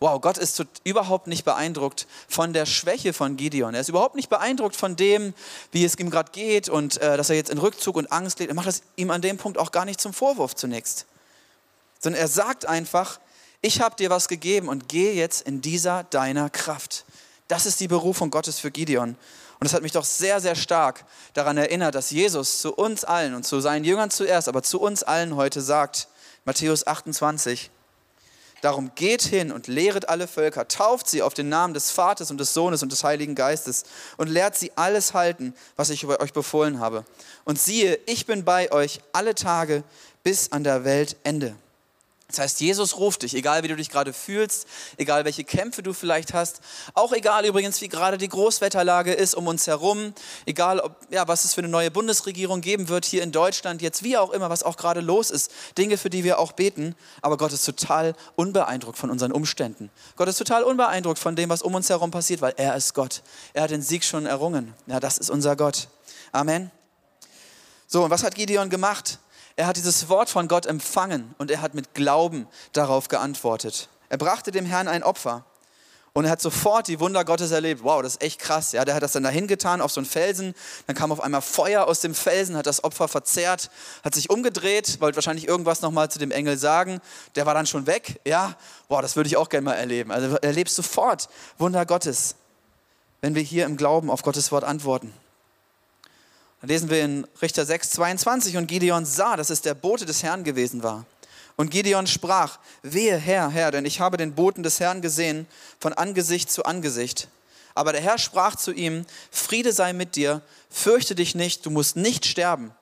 Wow, 0.00 0.20
Gott 0.20 0.38
ist 0.38 0.64
überhaupt 0.84 1.26
nicht 1.26 1.44
beeindruckt 1.44 2.06
von 2.28 2.52
der 2.52 2.66
Schwäche 2.66 3.12
von 3.12 3.36
Gideon. 3.36 3.74
Er 3.74 3.80
ist 3.80 3.88
überhaupt 3.88 4.14
nicht 4.14 4.28
beeindruckt 4.28 4.76
von 4.76 4.96
dem, 4.96 5.34
wie 5.72 5.84
es 5.84 5.98
ihm 5.98 6.10
gerade 6.10 6.30
geht 6.32 6.68
und 6.68 6.98
äh, 6.98 7.16
dass 7.16 7.30
er 7.30 7.36
jetzt 7.36 7.50
in 7.50 7.58
Rückzug 7.58 7.96
und 7.96 8.12
Angst 8.12 8.38
lebt. 8.38 8.50
Er 8.50 8.54
macht 8.54 8.68
das 8.68 8.82
ihm 8.96 9.10
an 9.10 9.22
dem 9.22 9.38
Punkt 9.38 9.58
auch 9.58 9.72
gar 9.72 9.84
nicht 9.84 10.00
zum 10.00 10.12
Vorwurf 10.12 10.54
zunächst. 10.54 11.06
sondern 11.98 12.20
er 12.20 12.28
sagt 12.28 12.66
einfach, 12.66 13.18
ich 13.60 13.80
habe 13.80 13.96
dir 13.96 14.08
was 14.08 14.28
gegeben 14.28 14.68
und 14.68 14.88
gehe 14.88 15.14
jetzt 15.14 15.42
in 15.42 15.60
dieser 15.60 16.04
deiner 16.04 16.48
Kraft. 16.48 17.04
Das 17.48 17.66
ist 17.66 17.80
die 17.80 17.88
Berufung 17.88 18.30
Gottes 18.30 18.60
für 18.60 18.70
Gideon. 18.70 19.10
Und 19.10 19.64
das 19.64 19.74
hat 19.74 19.82
mich 19.82 19.90
doch 19.90 20.04
sehr, 20.04 20.40
sehr 20.40 20.54
stark 20.54 21.04
daran 21.34 21.56
erinnert, 21.56 21.96
dass 21.96 22.12
Jesus 22.12 22.60
zu 22.60 22.72
uns 22.72 23.02
allen 23.02 23.34
und 23.34 23.44
zu 23.44 23.60
seinen 23.60 23.84
Jüngern 23.84 24.10
zuerst, 24.10 24.46
aber 24.46 24.62
zu 24.62 24.80
uns 24.80 25.02
allen 25.02 25.34
heute 25.34 25.60
sagt, 25.60 26.06
Matthäus 26.44 26.86
28, 26.86 27.70
Darum 28.60 28.90
geht 28.94 29.22
hin 29.22 29.52
und 29.52 29.68
lehret 29.68 30.08
alle 30.08 30.26
Völker, 30.26 30.66
tauft 30.66 31.08
sie 31.08 31.22
auf 31.22 31.34
den 31.34 31.48
Namen 31.48 31.74
des 31.74 31.90
Vaters 31.90 32.30
und 32.30 32.38
des 32.38 32.54
Sohnes 32.54 32.82
und 32.82 32.90
des 32.90 33.04
Heiligen 33.04 33.34
Geistes 33.34 33.84
und 34.16 34.28
lehrt 34.28 34.56
sie 34.56 34.72
alles 34.76 35.14
halten, 35.14 35.54
was 35.76 35.90
ich 35.90 36.06
euch 36.06 36.32
befohlen 36.32 36.80
habe. 36.80 37.04
Und 37.44 37.60
siehe, 37.60 37.98
ich 38.06 38.26
bin 38.26 38.44
bei 38.44 38.72
euch 38.72 39.00
alle 39.12 39.34
Tage 39.34 39.84
bis 40.24 40.50
an 40.50 40.64
der 40.64 40.84
Weltende. 40.84 41.54
Das 42.28 42.40
heißt, 42.40 42.60
Jesus 42.60 42.98
ruft 42.98 43.22
dich, 43.22 43.34
egal 43.34 43.62
wie 43.62 43.68
du 43.68 43.76
dich 43.76 43.88
gerade 43.88 44.12
fühlst, 44.12 44.66
egal 44.98 45.24
welche 45.24 45.44
Kämpfe 45.44 45.82
du 45.82 45.94
vielleicht 45.94 46.34
hast, 46.34 46.60
auch 46.92 47.14
egal 47.14 47.46
übrigens, 47.46 47.80
wie 47.80 47.88
gerade 47.88 48.18
die 48.18 48.28
Großwetterlage 48.28 49.14
ist 49.14 49.34
um 49.34 49.46
uns 49.46 49.66
herum, 49.66 50.12
egal, 50.44 50.78
ob, 50.80 50.94
ja, 51.08 51.26
was 51.26 51.46
es 51.46 51.54
für 51.54 51.62
eine 51.62 51.70
neue 51.70 51.90
Bundesregierung 51.90 52.60
geben 52.60 52.90
wird 52.90 53.06
hier 53.06 53.22
in 53.22 53.32
Deutschland, 53.32 53.80
jetzt 53.80 54.02
wie 54.02 54.18
auch 54.18 54.28
immer, 54.30 54.50
was 54.50 54.62
auch 54.62 54.76
gerade 54.76 55.00
los 55.00 55.30
ist, 55.30 55.50
Dinge, 55.78 55.96
für 55.96 56.10
die 56.10 56.22
wir 56.22 56.38
auch 56.38 56.52
beten, 56.52 56.94
aber 57.22 57.38
Gott 57.38 57.54
ist 57.54 57.64
total 57.64 58.14
unbeeindruckt 58.36 58.98
von 58.98 59.08
unseren 59.08 59.32
Umständen. 59.32 59.90
Gott 60.16 60.28
ist 60.28 60.36
total 60.36 60.64
unbeeindruckt 60.64 61.18
von 61.18 61.34
dem, 61.34 61.48
was 61.48 61.62
um 61.62 61.74
uns 61.74 61.88
herum 61.88 62.10
passiert, 62.10 62.42
weil 62.42 62.52
er 62.58 62.76
ist 62.76 62.92
Gott. 62.92 63.22
Er 63.54 63.62
hat 63.62 63.70
den 63.70 63.80
Sieg 63.80 64.04
schon 64.04 64.26
errungen. 64.26 64.74
Ja, 64.86 65.00
das 65.00 65.16
ist 65.16 65.30
unser 65.30 65.56
Gott. 65.56 65.88
Amen. 66.32 66.70
So, 67.86 68.04
und 68.04 68.10
was 68.10 68.22
hat 68.22 68.34
Gideon 68.34 68.68
gemacht? 68.68 69.18
Er 69.58 69.66
hat 69.66 69.76
dieses 69.76 70.08
Wort 70.08 70.30
von 70.30 70.46
Gott 70.46 70.66
empfangen 70.66 71.34
und 71.36 71.50
er 71.50 71.60
hat 71.60 71.74
mit 71.74 71.92
Glauben 71.92 72.46
darauf 72.72 73.08
geantwortet. 73.08 73.88
Er 74.08 74.16
brachte 74.16 74.52
dem 74.52 74.64
Herrn 74.64 74.86
ein 74.86 75.02
Opfer 75.02 75.44
und 76.12 76.26
er 76.26 76.30
hat 76.30 76.40
sofort 76.40 76.86
die 76.86 77.00
Wunder 77.00 77.24
Gottes 77.24 77.50
erlebt. 77.50 77.82
Wow, 77.82 78.00
das 78.00 78.12
ist 78.12 78.22
echt 78.22 78.38
krass. 78.38 78.70
Ja, 78.70 78.84
der 78.84 78.94
hat 78.94 79.02
das 79.02 79.10
dann 79.10 79.24
dahin 79.24 79.48
getan 79.48 79.80
auf 79.80 79.90
so 79.90 79.98
einen 79.98 80.06
Felsen. 80.06 80.54
Dann 80.86 80.94
kam 80.94 81.10
auf 81.10 81.20
einmal 81.20 81.42
Feuer 81.42 81.88
aus 81.88 81.98
dem 81.98 82.14
Felsen, 82.14 82.56
hat 82.56 82.66
das 82.66 82.84
Opfer 82.84 83.08
verzehrt, 83.08 83.68
hat 84.04 84.14
sich 84.14 84.30
umgedreht, 84.30 85.00
wollte 85.00 85.16
wahrscheinlich 85.16 85.48
irgendwas 85.48 85.82
nochmal 85.82 86.08
zu 86.08 86.20
dem 86.20 86.30
Engel 86.30 86.56
sagen. 86.56 87.00
Der 87.34 87.44
war 87.44 87.54
dann 87.54 87.66
schon 87.66 87.88
weg. 87.88 88.20
Ja, 88.24 88.54
wow, 88.86 89.02
das 89.02 89.16
würde 89.16 89.26
ich 89.26 89.36
auch 89.36 89.48
gerne 89.48 89.64
mal 89.64 89.74
erleben. 89.74 90.12
Also 90.12 90.36
erlebst 90.36 90.76
sofort 90.76 91.28
Wunder 91.58 91.84
Gottes, 91.84 92.36
wenn 93.22 93.34
wir 93.34 93.42
hier 93.42 93.66
im 93.66 93.76
Glauben 93.76 94.08
auf 94.08 94.22
Gottes 94.22 94.52
Wort 94.52 94.62
antworten. 94.62 95.12
Dann 96.60 96.68
lesen 96.68 96.90
wir 96.90 97.04
in 97.04 97.26
Richter 97.40 97.64
6, 97.64 97.90
22 97.90 98.56
und 98.56 98.66
Gideon 98.66 99.04
sah, 99.04 99.36
dass 99.36 99.50
es 99.50 99.60
der 99.60 99.74
Bote 99.74 100.06
des 100.06 100.22
Herrn 100.22 100.44
gewesen 100.44 100.82
war. 100.82 101.06
Und 101.56 101.70
Gideon 101.70 102.06
sprach, 102.06 102.58
wehe 102.82 103.16
Herr, 103.16 103.50
Herr, 103.50 103.70
denn 103.70 103.84
ich 103.84 104.00
habe 104.00 104.16
den 104.16 104.34
Boten 104.34 104.62
des 104.62 104.78
Herrn 104.80 105.02
gesehen 105.02 105.46
von 105.80 105.92
Angesicht 105.92 106.50
zu 106.50 106.64
Angesicht. 106.64 107.28
Aber 107.74 107.92
der 107.92 108.00
Herr 108.00 108.18
sprach 108.18 108.56
zu 108.56 108.72
ihm, 108.72 109.06
Friede 109.30 109.72
sei 109.72 109.92
mit 109.92 110.16
dir, 110.16 110.42
fürchte 110.68 111.14
dich 111.14 111.34
nicht, 111.34 111.64
du 111.64 111.70
musst 111.70 111.96
nicht 111.96 112.26
sterben. 112.26 112.72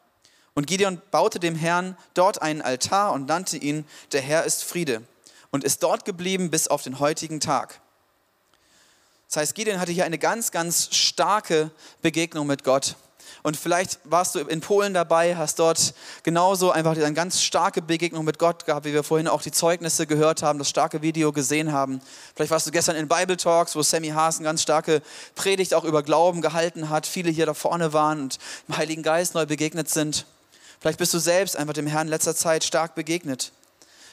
Und 0.55 0.67
Gideon 0.67 1.03
baute 1.11 1.39
dem 1.39 1.55
Herrn 1.55 1.99
dort 2.15 2.41
einen 2.41 2.63
Altar 2.63 3.13
und 3.13 3.27
nannte 3.27 3.59
ihn, 3.59 3.85
der 4.13 4.23
Herr 4.23 4.45
ist 4.45 4.65
Friede, 4.65 5.03
und 5.51 5.65
ist 5.65 5.83
dort 5.83 6.07
geblieben 6.07 6.51
bis 6.51 6.67
auf 6.67 6.83
den 6.83 6.99
heutigen 6.99 7.41
Tag. 7.41 7.81
Das 9.29 9.37
heißt, 9.37 9.55
Gideon 9.55 9.81
hatte 9.81 9.93
hier 9.93 10.07
eine 10.07 10.19
ganz, 10.19 10.51
ganz 10.51 10.95
starke 10.95 11.71
Begegnung 12.01 12.47
mit 12.47 12.65
Gott. 12.65 12.97
Und 13.43 13.57
vielleicht 13.57 13.99
warst 14.05 14.35
du 14.35 14.41
in 14.41 14.61
Polen 14.61 14.95
dabei, 14.95 15.37
hast 15.37 15.59
dort 15.59 15.95
genauso 16.23 16.71
einfach 16.71 16.97
eine 16.97 17.13
ganz 17.13 17.43
starke 17.43 17.83
Begegnung 17.83 18.25
mit 18.25 18.39
Gott 18.39 18.67
gehabt, 18.67 18.87
wie 18.87 18.93
wir 18.93 19.03
vorhin 19.03 19.29
auch 19.29 19.43
die 19.43 19.53
Zeugnisse 19.53 20.07
gehört 20.07 20.43
haben, 20.43 20.59
das 20.59 20.69
starke 20.69 21.03
Video 21.03 21.33
gesehen 21.33 21.73
haben. 21.73 22.01
Vielleicht 22.35 22.51
warst 22.51 22.67
du 22.67 22.71
gestern 22.71 22.97
in 22.97 23.09
Bible 23.09 23.37
Talks, 23.37 23.77
wo 23.77 23.83
Sammy 23.83 24.09
Haas 24.09 24.37
eine 24.37 24.45
ganz 24.45 24.63
starke 24.63 25.03
Predigt 25.35 25.75
auch 25.75 25.85
über 25.85 26.03
Glauben 26.03 26.41
gehalten 26.41 26.91
hat, 26.91 27.07
viele 27.07 27.31
hier 27.31 27.47
da 27.47 27.55
vorne 27.55 27.93
waren 27.93 28.23
und 28.23 28.39
im 28.69 28.77
Heiligen 28.77 29.03
Geist 29.03 29.35
neu 29.35 29.47
begegnet 29.47 29.89
sind. 29.89 30.27
Vielleicht 30.81 30.99
bist 30.99 31.15
du 31.15 31.19
selbst 31.19 31.57
einfach 31.57 31.75
dem 31.75 31.87
Herrn 31.87 32.07
in 32.07 32.11
letzter 32.11 32.35
Zeit 32.35 32.65
stark 32.65 32.95
begegnet. 32.95 33.53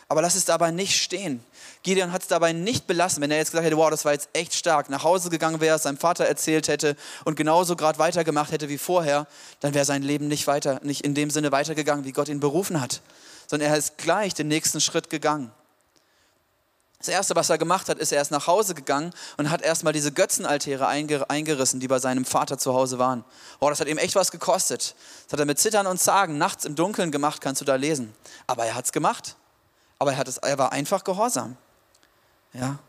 Aber 0.09 0.21
lass 0.21 0.35
es 0.35 0.45
dabei 0.45 0.71
nicht 0.71 1.01
stehen. 1.01 1.43
Gideon 1.83 2.13
hat 2.13 2.21
es 2.21 2.27
dabei 2.29 2.53
nicht 2.53 2.87
belassen. 2.87 3.21
Wenn 3.21 3.29
er 3.29 3.37
jetzt 3.37 3.51
gesagt 3.51 3.65
hätte, 3.65 3.77
wow, 3.77 3.89
das 3.89 4.05
war 4.05 4.13
jetzt 4.13 4.29
echt 4.33 4.53
stark, 4.55 4.89
nach 4.89 5.03
Hause 5.03 5.29
gegangen 5.29 5.59
wäre, 5.59 5.77
seinem 5.77 5.97
Vater 5.97 6.25
erzählt 6.25 6.67
hätte 6.69 6.95
und 7.25 7.35
genauso 7.35 7.75
gerade 7.75 7.99
weitergemacht 7.99 8.51
hätte 8.51 8.69
wie 8.69 8.77
vorher, 8.77 9.27
dann 9.59 9.73
wäre 9.73 9.85
sein 9.85 10.01
Leben 10.01 10.27
nicht 10.27 10.47
weiter, 10.47 10.79
nicht 10.83 11.01
in 11.01 11.13
dem 11.13 11.29
Sinne 11.29 11.51
weitergegangen, 11.51 12.05
wie 12.05 12.13
Gott 12.13 12.29
ihn 12.29 12.39
berufen 12.39 12.79
hat. 12.79 13.01
Sondern 13.47 13.69
er 13.69 13.77
ist 13.77 13.97
gleich 13.97 14.33
den 14.33 14.47
nächsten 14.47 14.79
Schritt 14.79 15.09
gegangen. 15.09 15.51
Das 16.99 17.09
Erste, 17.09 17.35
was 17.35 17.49
er 17.49 17.57
gemacht 17.57 17.89
hat, 17.89 17.99
ist, 17.99 18.13
er 18.13 18.21
ist 18.21 18.31
nach 18.31 18.47
Hause 18.47 18.75
gegangen 18.75 19.11
und 19.35 19.49
hat 19.49 19.61
erstmal 19.61 19.91
diese 19.91 20.13
Götzenaltäre 20.13 20.87
eingerissen, 20.87 21.81
die 21.81 21.89
bei 21.89 21.99
seinem 21.99 22.23
Vater 22.23 22.57
zu 22.57 22.73
Hause 22.73 22.97
waren. 22.97 23.25
Oh, 23.59 23.67
das 23.67 23.81
hat 23.81 23.89
ihm 23.89 23.97
echt 23.97 24.15
was 24.15 24.31
gekostet. 24.31 24.95
Das 25.25 25.33
hat 25.33 25.39
er 25.39 25.45
mit 25.45 25.59
Zittern 25.59 25.85
und 25.85 25.99
Zagen 25.99 26.37
nachts 26.37 26.63
im 26.63 26.75
Dunkeln 26.75 27.11
gemacht, 27.11 27.41
kannst 27.41 27.59
du 27.59 27.65
da 27.65 27.75
lesen. 27.75 28.13
Aber 28.47 28.65
er 28.65 28.75
hat 28.75 28.85
es 28.85 28.93
gemacht 28.93 29.35
aber 30.03 30.11
er, 30.11 30.17
hat 30.17 30.27
es, 30.27 30.37
er 30.37 30.57
war 30.57 30.73
einfach 30.73 31.05
gehorsam. 31.05 31.55
Ja. 32.53 32.79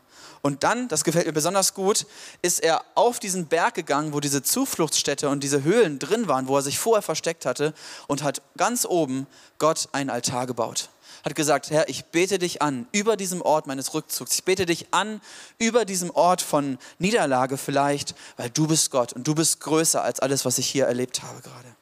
Und 0.45 0.63
dann, 0.63 0.87
das 0.89 1.03
gefällt 1.03 1.25
mir 1.25 1.33
besonders 1.33 1.73
gut, 1.73 2.05
ist 2.43 2.59
er 2.59 2.85
auf 2.93 3.19
diesen 3.19 3.47
Berg 3.47 3.73
gegangen, 3.73 4.13
wo 4.13 4.19
diese 4.19 4.43
Zufluchtsstätte 4.43 5.27
und 5.27 5.41
diese 5.43 5.63
Höhlen 5.63 5.97
drin 5.97 6.27
waren, 6.27 6.47
wo 6.47 6.55
er 6.55 6.61
sich 6.61 6.77
vorher 6.77 7.01
versteckt 7.01 7.47
hatte 7.47 7.73
und 8.05 8.21
hat 8.21 8.43
ganz 8.55 8.85
oben 8.85 9.25
Gott 9.57 9.89
einen 9.91 10.11
Altar 10.11 10.45
gebaut. 10.45 10.89
Hat 11.23 11.33
gesagt, 11.33 11.71
Herr, 11.71 11.89
ich 11.89 12.05
bete 12.05 12.37
dich 12.37 12.61
an 12.61 12.87
über 12.91 13.17
diesem 13.17 13.41
Ort 13.41 13.65
meines 13.65 13.95
Rückzugs. 13.95 14.35
Ich 14.35 14.43
bete 14.43 14.67
dich 14.67 14.85
an 14.91 15.19
über 15.57 15.83
diesem 15.83 16.11
Ort 16.11 16.43
von 16.43 16.77
Niederlage 16.99 17.57
vielleicht, 17.57 18.13
weil 18.37 18.51
du 18.51 18.67
bist 18.67 18.91
Gott 18.91 19.13
und 19.13 19.25
du 19.25 19.33
bist 19.33 19.61
größer 19.61 20.03
als 20.03 20.19
alles, 20.19 20.45
was 20.45 20.59
ich 20.59 20.67
hier 20.67 20.85
erlebt 20.85 21.23
habe 21.23 21.41
gerade. 21.41 21.75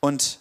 Und 0.00 0.38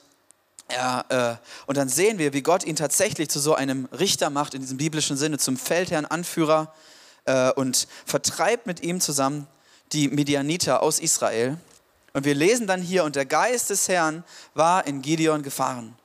ja, 0.73 1.05
äh, 1.09 1.37
und 1.65 1.77
dann 1.77 1.89
sehen 1.89 2.17
wir, 2.17 2.33
wie 2.33 2.41
Gott 2.41 2.63
ihn 2.63 2.75
tatsächlich 2.75 3.29
zu 3.29 3.39
so 3.39 3.55
einem 3.55 3.87
Richter 3.97 4.29
macht, 4.29 4.53
in 4.53 4.61
diesem 4.61 4.77
biblischen 4.77 5.17
Sinne, 5.17 5.37
zum 5.37 5.57
Feldherrn, 5.57 6.05
Anführer 6.05 6.73
äh, 7.25 7.51
und 7.51 7.87
vertreibt 8.05 8.67
mit 8.67 8.81
ihm 8.81 9.01
zusammen 9.01 9.47
die 9.93 10.07
Midianiter 10.07 10.81
aus 10.81 10.99
Israel. 10.99 11.57
Und 12.13 12.25
wir 12.25 12.35
lesen 12.35 12.67
dann 12.67 12.81
hier, 12.81 13.03
und 13.03 13.15
der 13.15 13.25
Geist 13.25 13.69
des 13.69 13.87
Herrn 13.87 14.23
war 14.53 14.85
in 14.85 15.01
Gideon 15.01 15.43
gefahren. 15.43 15.95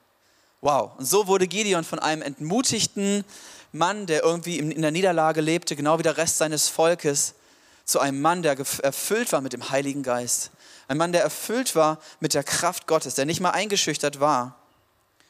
Wow, 0.61 0.93
und 0.99 1.05
so 1.05 1.27
wurde 1.27 1.47
Gideon 1.47 1.85
von 1.85 1.99
einem 1.99 2.23
entmutigten 2.23 3.25
Mann, 3.73 4.07
der 4.07 4.23
irgendwie 4.23 4.59
in 4.59 4.83
der 4.83 4.91
Niederlage 4.91 5.41
lebte, 5.41 5.77
genau 5.77 5.99
wie 5.99 6.03
der 6.03 6.17
Rest 6.17 6.39
seines 6.39 6.69
Volkes, 6.69 7.35
zu 7.85 8.01
einem 8.01 8.21
Mann, 8.21 8.43
der 8.43 8.57
erfüllt 8.83 9.31
war 9.33 9.41
mit 9.41 9.53
dem 9.53 9.71
Heiligen 9.71 10.03
Geist. 10.03 10.51
Ein 10.89 10.99
Mann, 10.99 11.13
der 11.13 11.23
erfüllt 11.23 11.75
war 11.75 11.99
mit 12.21 12.35
der 12.35 12.45
Kraft 12.45 12.87
Gottes, 12.87 13.15
der 13.15 13.27
nicht 13.27 13.41
mal 13.41 13.51
eingeschüchtert 13.51 14.21
war 14.21 14.59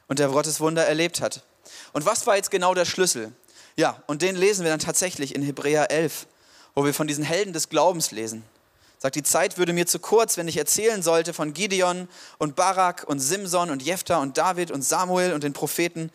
und 0.07 0.19
der 0.19 0.29
Gottes 0.29 0.61
Wunder 0.61 0.87
erlebt 0.87 1.21
hat. 1.21 1.43
Und 1.93 2.05
was 2.05 2.27
war 2.27 2.37
jetzt 2.37 2.51
genau 2.51 2.75
der 2.75 2.85
Schlüssel? 2.85 3.33
Ja, 3.77 4.03
und 4.07 4.23
den 4.23 4.37
lesen 4.37 4.65
wir 4.65 4.71
dann 4.71 4.81
tatsächlich 4.81 5.35
in 5.35 5.43
Hebräer 5.43 5.91
11, 5.91 6.27
wo 6.75 6.85
wir 6.85 6.95
von 6.95 7.07
diesen 7.07 7.25
Helden 7.25 7.53
des 7.53 7.69
Glaubens 7.69 8.11
lesen. 8.11 8.43
Sagt, 8.99 9.17
die 9.17 9.23
Zeit 9.23 9.59
würde 9.59 9.73
mir 9.73 9.87
zu 9.87 9.99
kurz, 9.99 10.37
wenn 10.37 10.49
ich 10.49 10.57
erzählen 10.57 11.03
sollte 11.03 11.35
von 11.35 11.53
Gideon 11.53 12.09
und 12.39 12.57
Barak 12.57 13.05
und 13.07 13.19
Simson 13.21 13.71
und 13.71 13.83
Jephthah 13.83 14.19
und 14.19 14.39
David 14.39 14.71
und 14.71 14.83
Samuel 14.83 15.35
und 15.35 15.45
den 15.45 15.53
Propheten. 15.53 16.11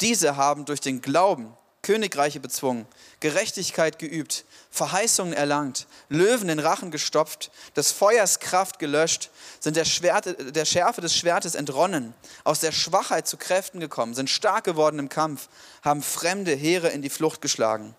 Diese 0.00 0.36
haben 0.36 0.64
durch 0.64 0.80
den 0.80 1.00
Glauben 1.00 1.56
Königreiche 1.84 2.40
bezwungen, 2.40 2.86
Gerechtigkeit 3.20 3.98
geübt, 3.98 4.44
Verheißungen 4.70 5.34
erlangt, 5.34 5.86
Löwen 6.08 6.48
den 6.48 6.58
Rachen 6.58 6.90
gestopft, 6.90 7.52
des 7.76 7.92
Feuers 7.92 8.40
Kraft 8.40 8.78
gelöscht, 8.78 9.30
sind 9.60 9.76
der, 9.76 9.84
Schwerte, 9.84 10.34
der 10.34 10.64
Schärfe 10.64 11.02
des 11.02 11.14
Schwertes 11.14 11.54
entronnen, 11.54 12.14
aus 12.42 12.60
der 12.60 12.72
Schwachheit 12.72 13.28
zu 13.28 13.36
Kräften 13.36 13.80
gekommen, 13.80 14.14
sind 14.14 14.30
stark 14.30 14.64
geworden 14.64 14.98
im 14.98 15.10
Kampf, 15.10 15.48
haben 15.82 16.02
fremde 16.02 16.54
Heere 16.54 16.88
in 16.88 17.02
die 17.02 17.10
Flucht 17.10 17.42
geschlagen. 17.42 17.94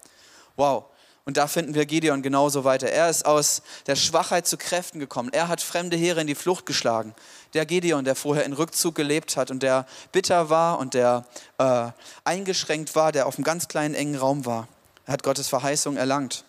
Wow, 0.55 0.85
und 1.25 1.37
da 1.37 1.47
finden 1.47 1.73
wir 1.73 1.87
Gideon 1.87 2.21
genauso 2.21 2.63
weiter. 2.63 2.87
Er 2.87 3.09
ist 3.09 3.25
aus 3.25 3.63
der 3.87 3.95
Schwachheit 3.95 4.45
zu 4.45 4.57
Kräften 4.57 4.99
gekommen. 4.99 5.29
Er 5.33 5.47
hat 5.47 5.59
fremde 5.59 5.97
Heere 5.97 6.21
in 6.21 6.27
die 6.27 6.35
Flucht 6.35 6.67
geschlagen. 6.67 7.15
Der 7.55 7.65
Gideon, 7.65 8.05
der 8.05 8.15
vorher 8.15 8.45
in 8.45 8.53
Rückzug 8.53 8.93
gelebt 8.93 9.35
hat 9.35 9.49
und 9.49 9.63
der 9.63 9.87
bitter 10.11 10.51
war 10.51 10.77
und 10.77 10.93
der 10.93 11.25
äh, 11.57 11.87
eingeschränkt 12.23 12.95
war, 12.95 13.11
der 13.11 13.25
auf 13.25 13.37
einem 13.37 13.43
ganz 13.43 13.67
kleinen, 13.67 13.95
engen 13.95 14.15
Raum 14.15 14.45
war. 14.45 14.67
Er 15.07 15.13
hat 15.13 15.23
Gottes 15.23 15.47
Verheißung 15.47 15.97
erlangt. 15.97 16.45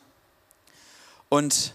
Und 1.30 1.74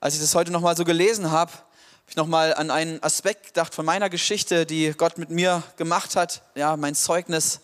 als 0.00 0.14
ich 0.14 0.20
das 0.20 0.34
heute 0.34 0.50
nochmal 0.50 0.76
so 0.76 0.84
gelesen 0.84 1.30
habe, 1.30 1.52
habe 1.52 1.62
ich 2.08 2.16
nochmal 2.16 2.54
an 2.54 2.72
einen 2.72 3.00
Aspekt 3.04 3.46
gedacht 3.46 3.72
von 3.72 3.86
meiner 3.86 4.10
Geschichte, 4.10 4.66
die 4.66 4.92
Gott 4.96 5.16
mit 5.16 5.30
mir 5.30 5.62
gemacht 5.76 6.16
hat, 6.16 6.42
ja, 6.56 6.76
mein 6.76 6.96
Zeugnis. 6.96 7.60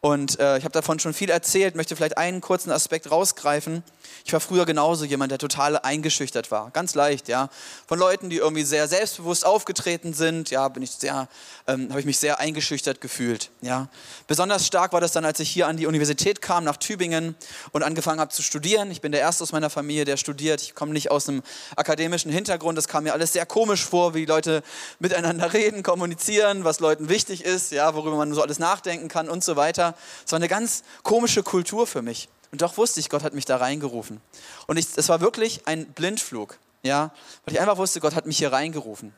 Und 0.00 0.40
äh, 0.40 0.56
ich 0.56 0.64
habe 0.64 0.72
davon 0.72 0.98
schon 0.98 1.12
viel 1.12 1.30
erzählt, 1.30 1.76
möchte 1.76 1.94
vielleicht 1.94 2.16
einen 2.16 2.40
kurzen 2.40 2.70
Aspekt 2.70 3.10
rausgreifen. 3.10 3.84
Ich 4.24 4.32
war 4.32 4.40
früher 4.40 4.66
genauso 4.66 5.04
jemand, 5.04 5.32
der 5.32 5.38
total 5.38 5.78
eingeschüchtert 5.78 6.50
war. 6.50 6.70
Ganz 6.70 6.94
leicht, 6.94 7.28
ja. 7.28 7.48
Von 7.86 7.98
Leuten, 7.98 8.30
die 8.30 8.36
irgendwie 8.36 8.62
sehr 8.62 8.88
selbstbewusst 8.88 9.44
aufgetreten 9.44 10.12
sind, 10.12 10.50
ja, 10.50 10.68
bin 10.68 10.82
ich 10.82 10.90
sehr, 10.90 11.28
ähm, 11.66 11.88
habe 11.90 12.00
ich 12.00 12.06
mich 12.06 12.18
sehr 12.18 12.40
eingeschüchtert 12.40 13.00
gefühlt, 13.00 13.50
ja. 13.60 13.88
Besonders 14.26 14.66
stark 14.66 14.92
war 14.92 15.00
das 15.00 15.12
dann, 15.12 15.24
als 15.24 15.40
ich 15.40 15.50
hier 15.50 15.66
an 15.66 15.76
die 15.76 15.86
Universität 15.86 16.42
kam, 16.42 16.64
nach 16.64 16.76
Tübingen 16.76 17.34
und 17.72 17.82
angefangen 17.82 18.20
habe 18.20 18.30
zu 18.30 18.42
studieren. 18.42 18.90
Ich 18.90 19.00
bin 19.00 19.12
der 19.12 19.20
Erste 19.20 19.42
aus 19.42 19.52
meiner 19.52 19.70
Familie, 19.70 20.04
der 20.04 20.16
studiert. 20.16 20.62
Ich 20.62 20.74
komme 20.74 20.92
nicht 20.92 21.10
aus 21.10 21.28
einem 21.28 21.42
akademischen 21.76 22.30
Hintergrund. 22.30 22.78
Das 22.78 22.88
kam 22.88 23.04
mir 23.04 23.12
alles 23.12 23.32
sehr 23.32 23.46
komisch 23.46 23.84
vor, 23.84 24.14
wie 24.14 24.24
Leute 24.24 24.62
miteinander 24.98 25.52
reden, 25.52 25.82
kommunizieren, 25.82 26.64
was 26.64 26.80
Leuten 26.80 27.08
wichtig 27.08 27.44
ist, 27.44 27.72
ja, 27.72 27.94
worüber 27.94 28.16
man 28.16 28.32
so 28.34 28.42
alles 28.42 28.58
nachdenken 28.58 29.08
kann 29.08 29.28
und 29.28 29.44
so 29.44 29.56
weiter. 29.56 29.94
Es 30.24 30.32
war 30.32 30.38
eine 30.38 30.48
ganz 30.48 30.82
komische 31.02 31.42
Kultur 31.42 31.86
für 31.86 32.02
mich. 32.02 32.28
Und 32.52 32.62
doch 32.62 32.76
wusste 32.76 33.00
ich, 33.00 33.08
Gott 33.08 33.22
hat 33.22 33.34
mich 33.34 33.44
da 33.44 33.56
reingerufen. 33.56 34.20
Und 34.66 34.76
es 34.76 35.08
war 35.08 35.20
wirklich 35.20 35.66
ein 35.66 35.86
Blindflug, 35.86 36.58
ja, 36.82 37.12
weil 37.44 37.54
ich 37.54 37.60
einfach 37.60 37.76
wusste, 37.76 38.00
Gott 38.00 38.14
hat 38.14 38.26
mich 38.26 38.38
hier 38.38 38.52
reingerufen. 38.52 39.12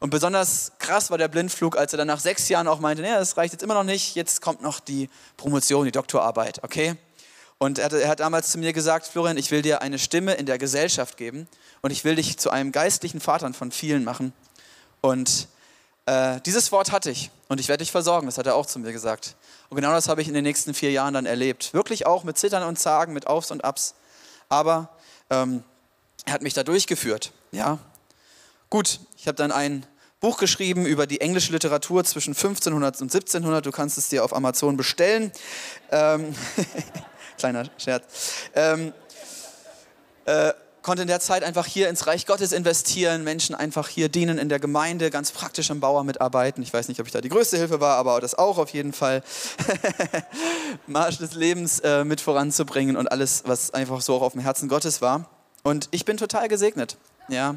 Und 0.00 0.10
besonders 0.10 0.72
krass 0.78 1.10
war 1.10 1.18
der 1.18 1.28
Blindflug, 1.28 1.76
als 1.76 1.92
er 1.92 1.98
dann 1.98 2.08
nach 2.08 2.18
sechs 2.18 2.48
Jahren 2.48 2.66
auch 2.66 2.80
meinte, 2.80 3.02
nee, 3.02 3.10
das 3.10 3.36
reicht 3.36 3.52
jetzt 3.52 3.62
immer 3.62 3.74
noch 3.74 3.84
nicht, 3.84 4.16
jetzt 4.16 4.40
kommt 4.40 4.60
noch 4.60 4.80
die 4.80 5.08
Promotion, 5.36 5.84
die 5.84 5.92
Doktorarbeit, 5.92 6.64
okay? 6.64 6.96
Und 7.58 7.78
er 7.78 7.84
hat, 7.84 7.92
er 7.92 8.08
hat 8.08 8.18
damals 8.18 8.50
zu 8.50 8.58
mir 8.58 8.72
gesagt, 8.72 9.06
Florian, 9.06 9.36
ich 9.36 9.52
will 9.52 9.62
dir 9.62 9.80
eine 9.80 10.00
Stimme 10.00 10.34
in 10.34 10.46
der 10.46 10.58
Gesellschaft 10.58 11.16
geben 11.16 11.46
und 11.82 11.92
ich 11.92 12.02
will 12.02 12.16
dich 12.16 12.36
zu 12.36 12.50
einem 12.50 12.72
geistlichen 12.72 13.20
Vater 13.20 13.52
von 13.54 13.70
vielen 13.70 14.02
machen. 14.02 14.32
Und 15.00 15.46
äh, 16.06 16.40
dieses 16.40 16.72
Wort 16.72 16.90
hatte 16.92 17.10
ich 17.10 17.30
und 17.48 17.60
ich 17.60 17.68
werde 17.68 17.82
dich 17.82 17.92
versorgen, 17.92 18.26
das 18.26 18.38
hat 18.38 18.46
er 18.46 18.54
auch 18.54 18.66
zu 18.66 18.78
mir 18.78 18.92
gesagt. 18.92 19.36
Und 19.68 19.76
genau 19.76 19.92
das 19.92 20.08
habe 20.08 20.20
ich 20.20 20.28
in 20.28 20.34
den 20.34 20.44
nächsten 20.44 20.74
vier 20.74 20.90
Jahren 20.90 21.14
dann 21.14 21.26
erlebt. 21.26 21.72
Wirklich 21.74 22.06
auch 22.06 22.24
mit 22.24 22.38
Zittern 22.38 22.62
und 22.64 22.78
Zagen, 22.78 23.12
mit 23.12 23.26
Aufs 23.26 23.50
und 23.50 23.64
Abs. 23.64 23.94
Aber 24.48 24.90
ähm, 25.30 25.62
er 26.24 26.34
hat 26.34 26.42
mich 26.42 26.54
da 26.54 26.64
durchgeführt. 26.64 27.32
Ja. 27.52 27.78
Gut, 28.70 29.00
ich 29.16 29.26
habe 29.28 29.36
dann 29.36 29.52
ein 29.52 29.86
Buch 30.20 30.38
geschrieben 30.38 30.86
über 30.86 31.06
die 31.06 31.20
englische 31.20 31.52
Literatur 31.52 32.04
zwischen 32.04 32.30
1500 32.30 33.00
und 33.00 33.12
1700. 33.12 33.66
Du 33.66 33.72
kannst 33.72 33.98
es 33.98 34.08
dir 34.08 34.24
auf 34.24 34.34
Amazon 34.34 34.76
bestellen. 34.76 35.32
Ähm, 35.90 36.34
kleiner 37.38 37.68
Scherz. 37.76 38.04
Ähm, 38.54 38.92
äh, 40.24 40.52
konnte 40.82 41.02
in 41.02 41.08
der 41.08 41.20
Zeit 41.20 41.44
einfach 41.44 41.66
hier 41.66 41.88
ins 41.88 42.06
Reich 42.06 42.26
Gottes 42.26 42.52
investieren, 42.52 43.24
Menschen 43.24 43.54
einfach 43.54 43.88
hier 43.88 44.08
dienen 44.08 44.38
in 44.38 44.48
der 44.48 44.58
Gemeinde, 44.58 45.10
ganz 45.10 45.30
praktisch 45.30 45.70
am 45.70 45.80
Bauer 45.80 46.04
mitarbeiten. 46.04 46.62
Ich 46.62 46.72
weiß 46.72 46.88
nicht, 46.88 47.00
ob 47.00 47.06
ich 47.06 47.12
da 47.12 47.20
die 47.20 47.28
größte 47.28 47.56
Hilfe 47.56 47.80
war, 47.80 47.96
aber 47.96 48.20
das 48.20 48.34
auch 48.34 48.58
auf 48.58 48.70
jeden 48.70 48.92
Fall. 48.92 49.22
Marsch 50.86 51.18
des 51.18 51.34
Lebens 51.34 51.80
äh, 51.80 52.04
mit 52.04 52.20
voranzubringen 52.20 52.96
und 52.96 53.10
alles, 53.10 53.44
was 53.46 53.72
einfach 53.72 54.00
so 54.00 54.16
auch 54.16 54.22
auf 54.22 54.32
dem 54.32 54.42
Herzen 54.42 54.68
Gottes 54.68 55.00
war. 55.00 55.28
Und 55.62 55.88
ich 55.92 56.04
bin 56.04 56.16
total 56.16 56.48
gesegnet. 56.48 56.96
Ja. 57.28 57.56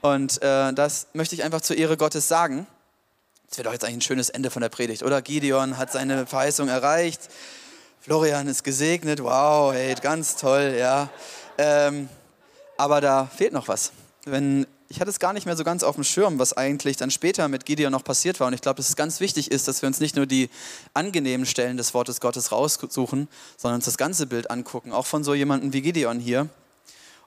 Und 0.00 0.42
äh, 0.42 0.72
das 0.72 1.08
möchte 1.12 1.34
ich 1.34 1.44
einfach 1.44 1.60
zur 1.60 1.76
Ehre 1.76 1.96
Gottes 1.96 2.28
sagen. 2.28 2.66
Das 3.48 3.58
wäre 3.58 3.66
doch 3.66 3.72
jetzt 3.72 3.84
eigentlich 3.84 3.98
ein 3.98 4.02
schönes 4.02 4.30
Ende 4.30 4.50
von 4.50 4.62
der 4.62 4.68
Predigt, 4.68 5.02
oder? 5.02 5.22
Gideon 5.22 5.76
hat 5.76 5.92
seine 5.92 6.26
Verheißung 6.26 6.68
erreicht. 6.68 7.20
Florian 8.00 8.48
ist 8.48 8.64
gesegnet. 8.64 9.22
Wow, 9.22 9.72
hey, 9.72 9.94
ganz 9.94 10.36
toll, 10.36 10.76
ja. 10.78 11.08
Ähm, 11.56 12.08
aber 12.84 13.00
da 13.00 13.24
fehlt 13.24 13.54
noch 13.54 13.66
was. 13.66 13.92
Wenn, 14.26 14.66
ich 14.90 15.00
hatte 15.00 15.08
es 15.08 15.18
gar 15.18 15.32
nicht 15.32 15.46
mehr 15.46 15.56
so 15.56 15.64
ganz 15.64 15.82
auf 15.82 15.94
dem 15.94 16.04
Schirm, 16.04 16.38
was 16.38 16.52
eigentlich 16.52 16.98
dann 16.98 17.10
später 17.10 17.48
mit 17.48 17.64
Gideon 17.64 17.90
noch 17.90 18.04
passiert 18.04 18.40
war. 18.40 18.48
Und 18.48 18.52
ich 18.52 18.60
glaube, 18.60 18.76
dass 18.76 18.90
es 18.90 18.94
ganz 18.94 19.20
wichtig 19.20 19.50
ist, 19.50 19.66
dass 19.68 19.80
wir 19.80 19.86
uns 19.86 20.00
nicht 20.00 20.16
nur 20.16 20.26
die 20.26 20.50
angenehmen 20.92 21.46
Stellen 21.46 21.78
des 21.78 21.94
Wortes 21.94 22.20
Gottes 22.20 22.52
raussuchen, 22.52 23.28
sondern 23.56 23.76
uns 23.76 23.86
das 23.86 23.96
ganze 23.96 24.26
Bild 24.26 24.50
angucken, 24.50 24.92
auch 24.92 25.06
von 25.06 25.24
so 25.24 25.32
jemandem 25.32 25.72
wie 25.72 25.80
Gideon 25.80 26.20
hier. 26.20 26.50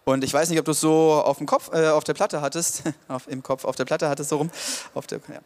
Und 0.06 0.24
ich 0.24 0.32
weiß 0.32 0.52
nicht, 0.52 0.60
ob 0.60 0.66
du 0.66 0.74
es 0.74 0.80
so 0.80 1.14
auf 1.14 1.40
dem 1.40 1.48
Kopf, 1.48 1.74
äh, 1.74 1.88
auf 1.88 2.04
der 2.04 2.14
Platte 2.14 2.40
hattest, 2.40 2.84
auf, 3.08 3.28
im 3.28 3.42
Kopf, 3.42 3.66
auf 3.66 3.76
der 3.76 3.86
Platte 3.86 4.10
hattest, 4.10 4.30
so 4.30 4.38
rum. 4.38 4.52
Der, 5.10 5.20
ja. 5.28 5.42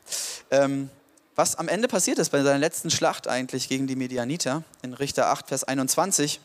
ähm, 0.52 0.90
was 1.38 1.56
am 1.56 1.70
Ende 1.70 1.88
passiert 1.88 2.20
ist 2.20 2.32
bei 2.32 2.44
seiner 2.44 2.60
letzten 2.60 2.92
Schlacht 2.92 3.30
eigentlich 3.30 3.70
gegen 3.70 3.88
die 3.88 3.96
Medianiter 3.96 4.64
in 4.82 4.94
Richter 4.94 5.28
8, 5.28 5.48
Vers 5.48 5.64
21 5.64 6.42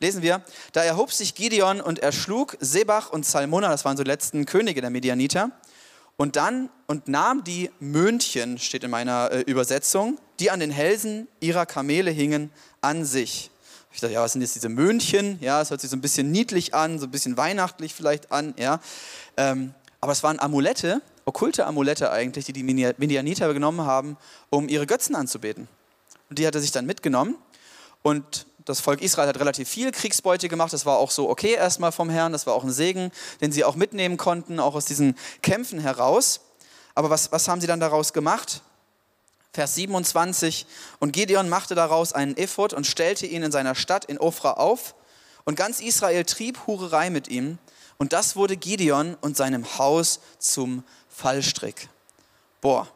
lesen 0.00 0.22
wir, 0.22 0.42
da 0.72 0.82
erhob 0.82 1.12
sich 1.12 1.34
Gideon 1.34 1.80
und 1.80 1.98
erschlug 2.00 2.56
Sebach 2.60 3.10
und 3.10 3.24
Salmona, 3.24 3.68
das 3.68 3.84
waren 3.84 3.96
so 3.96 4.02
die 4.02 4.10
letzten 4.10 4.46
Könige 4.46 4.80
der 4.80 4.90
Medianiter, 4.90 5.50
und 6.20 6.36
dann 6.36 6.68
und 6.86 7.08
nahm 7.08 7.44
die 7.44 7.70
Möhnchen, 7.80 8.58
steht 8.58 8.84
in 8.84 8.90
meiner 8.90 9.30
äh, 9.32 9.40
Übersetzung, 9.40 10.18
die 10.38 10.50
an 10.50 10.60
den 10.60 10.70
Hälsen 10.70 11.28
ihrer 11.40 11.64
Kamele 11.64 12.10
hingen, 12.10 12.50
an 12.82 13.06
sich. 13.06 13.50
Ich 13.90 14.00
dachte, 14.00 14.12
ja, 14.12 14.20
was 14.20 14.32
sind 14.32 14.42
jetzt 14.42 14.54
diese 14.54 14.68
Möhnchen? 14.68 15.38
Ja, 15.40 15.62
es 15.62 15.70
hört 15.70 15.80
sich 15.80 15.88
so 15.88 15.96
ein 15.96 16.02
bisschen 16.02 16.30
niedlich 16.30 16.74
an, 16.74 16.98
so 16.98 17.06
ein 17.06 17.10
bisschen 17.10 17.38
weihnachtlich 17.38 17.94
vielleicht 17.94 18.32
an, 18.32 18.52
ja. 18.58 18.80
Ähm, 19.38 19.72
aber 20.02 20.12
es 20.12 20.22
waren 20.22 20.38
Amulette, 20.38 21.00
okkulte 21.24 21.66
Amulette 21.66 22.10
eigentlich, 22.10 22.44
die 22.44 22.52
die 22.52 22.64
Medianiter 22.64 23.54
genommen 23.54 23.80
haben, 23.80 24.18
um 24.50 24.68
ihre 24.68 24.86
Götzen 24.86 25.14
anzubeten. 25.14 25.68
Und 26.28 26.38
die 26.38 26.46
hat 26.46 26.54
er 26.54 26.60
sich 26.60 26.70
dann 26.70 26.84
mitgenommen 26.84 27.36
und 28.02 28.46
das 28.70 28.80
Volk 28.80 29.02
Israel 29.02 29.28
hat 29.28 29.38
relativ 29.38 29.68
viel 29.68 29.92
Kriegsbeute 29.92 30.48
gemacht. 30.48 30.72
Das 30.72 30.86
war 30.86 30.98
auch 30.98 31.10
so 31.10 31.28
okay 31.28 31.54
erstmal 31.54 31.92
vom 31.92 32.08
Herrn. 32.08 32.32
Das 32.32 32.46
war 32.46 32.54
auch 32.54 32.64
ein 32.64 32.72
Segen, 32.72 33.10
den 33.40 33.52
sie 33.52 33.64
auch 33.64 33.76
mitnehmen 33.76 34.16
konnten, 34.16 34.60
auch 34.60 34.74
aus 34.74 34.86
diesen 34.86 35.16
Kämpfen 35.42 35.80
heraus. 35.80 36.40
Aber 36.94 37.10
was, 37.10 37.32
was 37.32 37.48
haben 37.48 37.60
sie 37.60 37.66
dann 37.66 37.80
daraus 37.80 38.12
gemacht? 38.12 38.62
Vers 39.52 39.74
27. 39.74 40.66
Und 41.00 41.12
Gideon 41.12 41.48
machte 41.48 41.74
daraus 41.74 42.12
einen 42.12 42.36
Ephod 42.36 42.72
und 42.72 42.86
stellte 42.86 43.26
ihn 43.26 43.42
in 43.42 43.52
seiner 43.52 43.74
Stadt 43.74 44.04
in 44.04 44.18
Ofra 44.18 44.52
auf. 44.52 44.94
Und 45.44 45.56
ganz 45.56 45.80
Israel 45.80 46.24
trieb 46.24 46.66
Hurerei 46.66 47.10
mit 47.10 47.28
ihm. 47.28 47.58
Und 47.98 48.12
das 48.12 48.36
wurde 48.36 48.56
Gideon 48.56 49.16
und 49.20 49.36
seinem 49.36 49.78
Haus 49.78 50.20
zum 50.38 50.84
Fallstrick. 51.08 51.88
Boah, 52.60 52.88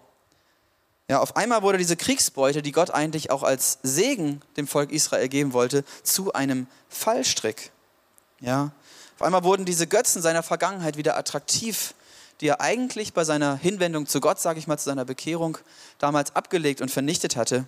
ja, 1.08 1.20
auf 1.20 1.36
einmal 1.36 1.62
wurde 1.62 1.78
diese 1.78 1.96
Kriegsbeute, 1.96 2.62
die 2.62 2.72
Gott 2.72 2.90
eigentlich 2.90 3.30
auch 3.30 3.42
als 3.42 3.78
Segen 3.82 4.40
dem 4.56 4.66
Volk 4.66 4.90
Israel 4.90 5.28
geben 5.28 5.52
wollte, 5.52 5.84
zu 6.02 6.32
einem 6.32 6.66
Fallstrick. 6.88 7.72
Ja, 8.40 8.72
auf 9.16 9.22
einmal 9.22 9.44
wurden 9.44 9.64
diese 9.64 9.86
Götzen 9.86 10.22
seiner 10.22 10.42
Vergangenheit 10.42 10.96
wieder 10.96 11.16
attraktiv, 11.16 11.94
die 12.40 12.48
er 12.48 12.60
eigentlich 12.60 13.12
bei 13.12 13.24
seiner 13.24 13.56
Hinwendung 13.56 14.06
zu 14.06 14.20
Gott, 14.20 14.40
sage 14.40 14.58
ich 14.58 14.66
mal, 14.66 14.78
zu 14.78 14.86
seiner 14.86 15.04
Bekehrung 15.04 15.58
damals 15.98 16.34
abgelegt 16.34 16.80
und 16.80 16.90
vernichtet 16.90 17.36
hatte. 17.36 17.66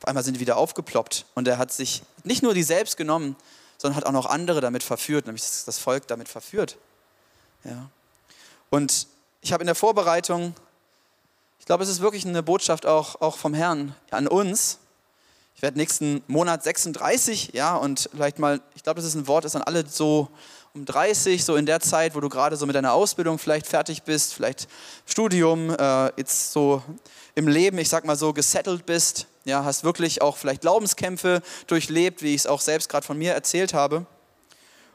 Auf 0.00 0.08
einmal 0.08 0.24
sind 0.24 0.34
die 0.34 0.40
wieder 0.40 0.56
aufgeploppt 0.56 1.26
und 1.34 1.46
er 1.46 1.58
hat 1.58 1.72
sich 1.72 2.02
nicht 2.24 2.42
nur 2.42 2.52
die 2.52 2.64
selbst 2.64 2.96
genommen, 2.96 3.36
sondern 3.78 3.96
hat 3.96 4.04
auch 4.04 4.12
noch 4.12 4.26
andere 4.26 4.60
damit 4.60 4.82
verführt, 4.82 5.26
nämlich 5.26 5.42
das 5.64 5.78
Volk 5.78 6.08
damit 6.08 6.28
verführt. 6.28 6.76
Ja. 7.64 7.88
Und 8.70 9.06
ich 9.40 9.52
habe 9.52 9.62
in 9.62 9.66
der 9.66 9.74
Vorbereitung 9.74 10.54
ich 11.62 11.66
glaube, 11.66 11.84
es 11.84 11.88
ist 11.88 12.00
wirklich 12.00 12.26
eine 12.26 12.42
Botschaft 12.42 12.86
auch, 12.86 13.20
auch 13.20 13.36
vom 13.36 13.54
Herrn 13.54 13.94
an 14.10 14.26
uns. 14.26 14.80
Ich 15.54 15.62
werde 15.62 15.78
nächsten 15.78 16.20
Monat 16.26 16.64
36, 16.64 17.50
ja, 17.52 17.76
und 17.76 18.10
vielleicht 18.12 18.40
mal, 18.40 18.60
ich 18.74 18.82
glaube, 18.82 19.00
das 19.00 19.04
ist 19.04 19.14
ein 19.14 19.28
Wort, 19.28 19.44
das 19.44 19.54
an 19.54 19.62
alle 19.62 19.86
so 19.86 20.28
um 20.74 20.84
30, 20.84 21.44
so 21.44 21.54
in 21.54 21.64
der 21.64 21.78
Zeit, 21.78 22.16
wo 22.16 22.20
du 22.20 22.28
gerade 22.28 22.56
so 22.56 22.66
mit 22.66 22.74
deiner 22.74 22.92
Ausbildung 22.92 23.38
vielleicht 23.38 23.68
fertig 23.68 24.02
bist, 24.02 24.34
vielleicht 24.34 24.66
Studium, 25.06 25.70
äh, 25.70 26.06
jetzt 26.16 26.50
so 26.50 26.82
im 27.36 27.46
Leben, 27.46 27.78
ich 27.78 27.88
sag 27.88 28.04
mal 28.06 28.16
so, 28.16 28.32
gesettelt 28.32 28.84
bist, 28.84 29.28
ja, 29.44 29.64
hast 29.64 29.84
wirklich 29.84 30.20
auch 30.20 30.38
vielleicht 30.38 30.62
Glaubenskämpfe 30.62 31.42
durchlebt, 31.68 32.22
wie 32.22 32.34
ich 32.34 32.40
es 32.40 32.46
auch 32.48 32.60
selbst 32.60 32.88
gerade 32.88 33.06
von 33.06 33.16
mir 33.16 33.34
erzählt 33.34 33.72
habe. 33.72 34.04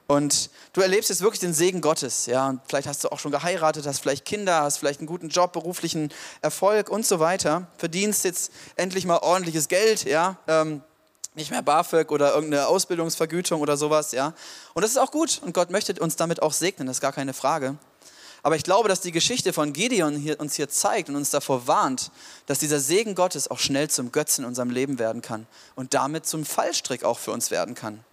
Und 0.07 0.49
du 0.71 0.79
erlebst 0.79 1.09
jetzt 1.09 1.21
wirklich 1.21 1.41
den 1.41 1.53
Segen 1.53 1.81
Gottes, 1.81 2.27
ja. 2.27 2.47
Und 2.47 2.61
vielleicht 2.67 2.87
hast 2.87 3.03
du 3.03 3.09
auch 3.09 3.19
schon 3.19 3.31
geheiratet, 3.31 3.85
hast 3.85 3.99
vielleicht 3.99 4.23
Kinder, 4.23 4.61
hast 4.61 4.77
vielleicht 4.77 5.01
einen 5.01 5.07
guten 5.07 5.27
Job, 5.27 5.51
beruflichen 5.51 6.13
Erfolg 6.41 6.89
und 6.89 7.05
so 7.05 7.19
weiter. 7.19 7.67
Verdienst 7.77 8.23
jetzt 8.23 8.51
endlich 8.77 9.05
mal 9.05 9.17
ordentliches 9.17 9.67
Geld, 9.67 10.05
ja. 10.05 10.37
Ähm, 10.47 10.81
nicht 11.35 11.51
mehr 11.51 11.61
BAföG 11.61 12.11
oder 12.11 12.33
irgendeine 12.33 12.67
Ausbildungsvergütung 12.67 13.61
oder 13.61 13.75
sowas, 13.75 14.13
ja. 14.13 14.33
Und 14.73 14.81
das 14.81 14.91
ist 14.91 14.97
auch 14.97 15.11
gut 15.11 15.41
und 15.43 15.53
Gott 15.53 15.71
möchte 15.71 15.93
uns 16.01 16.15
damit 16.15 16.41
auch 16.41 16.53
segnen, 16.53 16.87
das 16.87 16.97
ist 16.97 17.01
gar 17.01 17.13
keine 17.13 17.33
Frage. 17.33 17.75
Aber 18.43 18.55
ich 18.55 18.63
glaube, 18.63 18.87
dass 18.87 19.01
die 19.01 19.11
Geschichte 19.11 19.51
von 19.51 19.73
Gideon 19.73 20.15
hier, 20.15 20.39
uns 20.39 20.55
hier 20.55 20.69
zeigt 20.69 21.09
und 21.09 21.17
uns 21.17 21.31
davor 21.31 21.67
warnt, 21.67 22.11
dass 22.45 22.59
dieser 22.59 22.79
Segen 22.79 23.13
Gottes 23.13 23.51
auch 23.51 23.59
schnell 23.59 23.89
zum 23.89 24.11
Götzen 24.11 24.45
in 24.45 24.47
unserem 24.47 24.69
Leben 24.69 24.99
werden 24.99 25.21
kann 25.21 25.47
und 25.75 25.93
damit 25.93 26.25
zum 26.25 26.45
Fallstrick 26.45 27.03
auch 27.03 27.19
für 27.19 27.31
uns 27.31 27.51
werden 27.51 27.75
kann. 27.75 28.03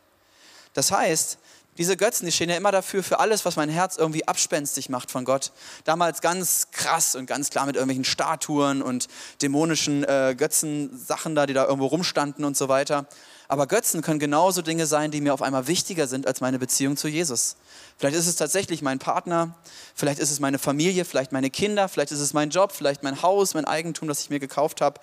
Das 0.73 0.91
heißt, 0.91 1.39
diese 1.79 1.97
Götzen, 1.97 2.27
die 2.27 2.33
stehen 2.33 2.51
ja 2.51 2.57
immer 2.57 2.73
dafür, 2.73 3.03
für 3.03 3.19
alles, 3.19 3.45
was 3.45 3.57
mein 3.57 3.69
Herz 3.69 3.97
irgendwie 3.97 4.27
abspenstig 4.27 4.89
macht 4.89 5.11
von 5.11 5.25
Gott. 5.25 5.53
Damals 5.85 6.21
ganz 6.21 6.71
krass 6.71 7.17
und 7.17 7.27
ganz 7.27 7.51
klar 7.51 7.67
mit 7.67 7.77
irgendwelchen 7.77 8.05
Statuen 8.05 8.83
und 8.83 9.09
dämonischen 9.43 10.05
äh, 10.05 10.35
Götzensachen 10.37 11.35
da, 11.35 11.47
die 11.47 11.55
da 11.55 11.65
irgendwo 11.65 11.87
rumstanden 11.87 12.45
und 12.45 12.57
so 12.57 12.69
weiter. 12.69 13.07
Aber 13.49 13.67
Götzen 13.67 14.03
können 14.03 14.19
genauso 14.19 14.63
Dinge 14.63 14.87
sein, 14.87 15.11
die 15.11 15.21
mir 15.21 15.35
auf 15.35 15.43
einmal 15.43 15.67
wichtiger 15.67 16.07
sind 16.07 16.27
als 16.27 16.41
meine 16.41 16.59
Beziehung 16.59 16.97
zu 16.97 17.09
Jesus. 17.09 17.57
Vielleicht 17.99 18.17
ist 18.17 18.27
es 18.27 18.37
tatsächlich 18.37 18.81
mein 18.81 18.99
Partner, 18.99 19.55
vielleicht 19.95 20.19
ist 20.19 20.31
es 20.31 20.41
meine 20.41 20.59
Familie, 20.59 21.05
vielleicht 21.05 21.33
meine 21.33 21.51
Kinder, 21.51 21.89
vielleicht 21.89 22.13
ist 22.13 22.21
es 22.21 22.33
mein 22.33 22.51
Job, 22.51 22.73
vielleicht 22.73 23.03
mein 23.03 23.23
Haus, 23.23 23.55
mein 23.55 23.67
Eigentum, 23.67 24.09
das 24.09 24.23
ich 24.23 24.31
mir 24.31 24.41
gekauft 24.41 24.81
habe. 24.81 25.01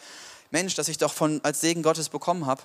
Mensch, 0.50 0.76
das 0.76 0.88
ich 0.88 0.98
doch 0.98 1.14
von, 1.14 1.40
als 1.44 1.62
Segen 1.62 1.84
Gottes 1.84 2.10
bekommen 2.10 2.46
habe. 2.46 2.62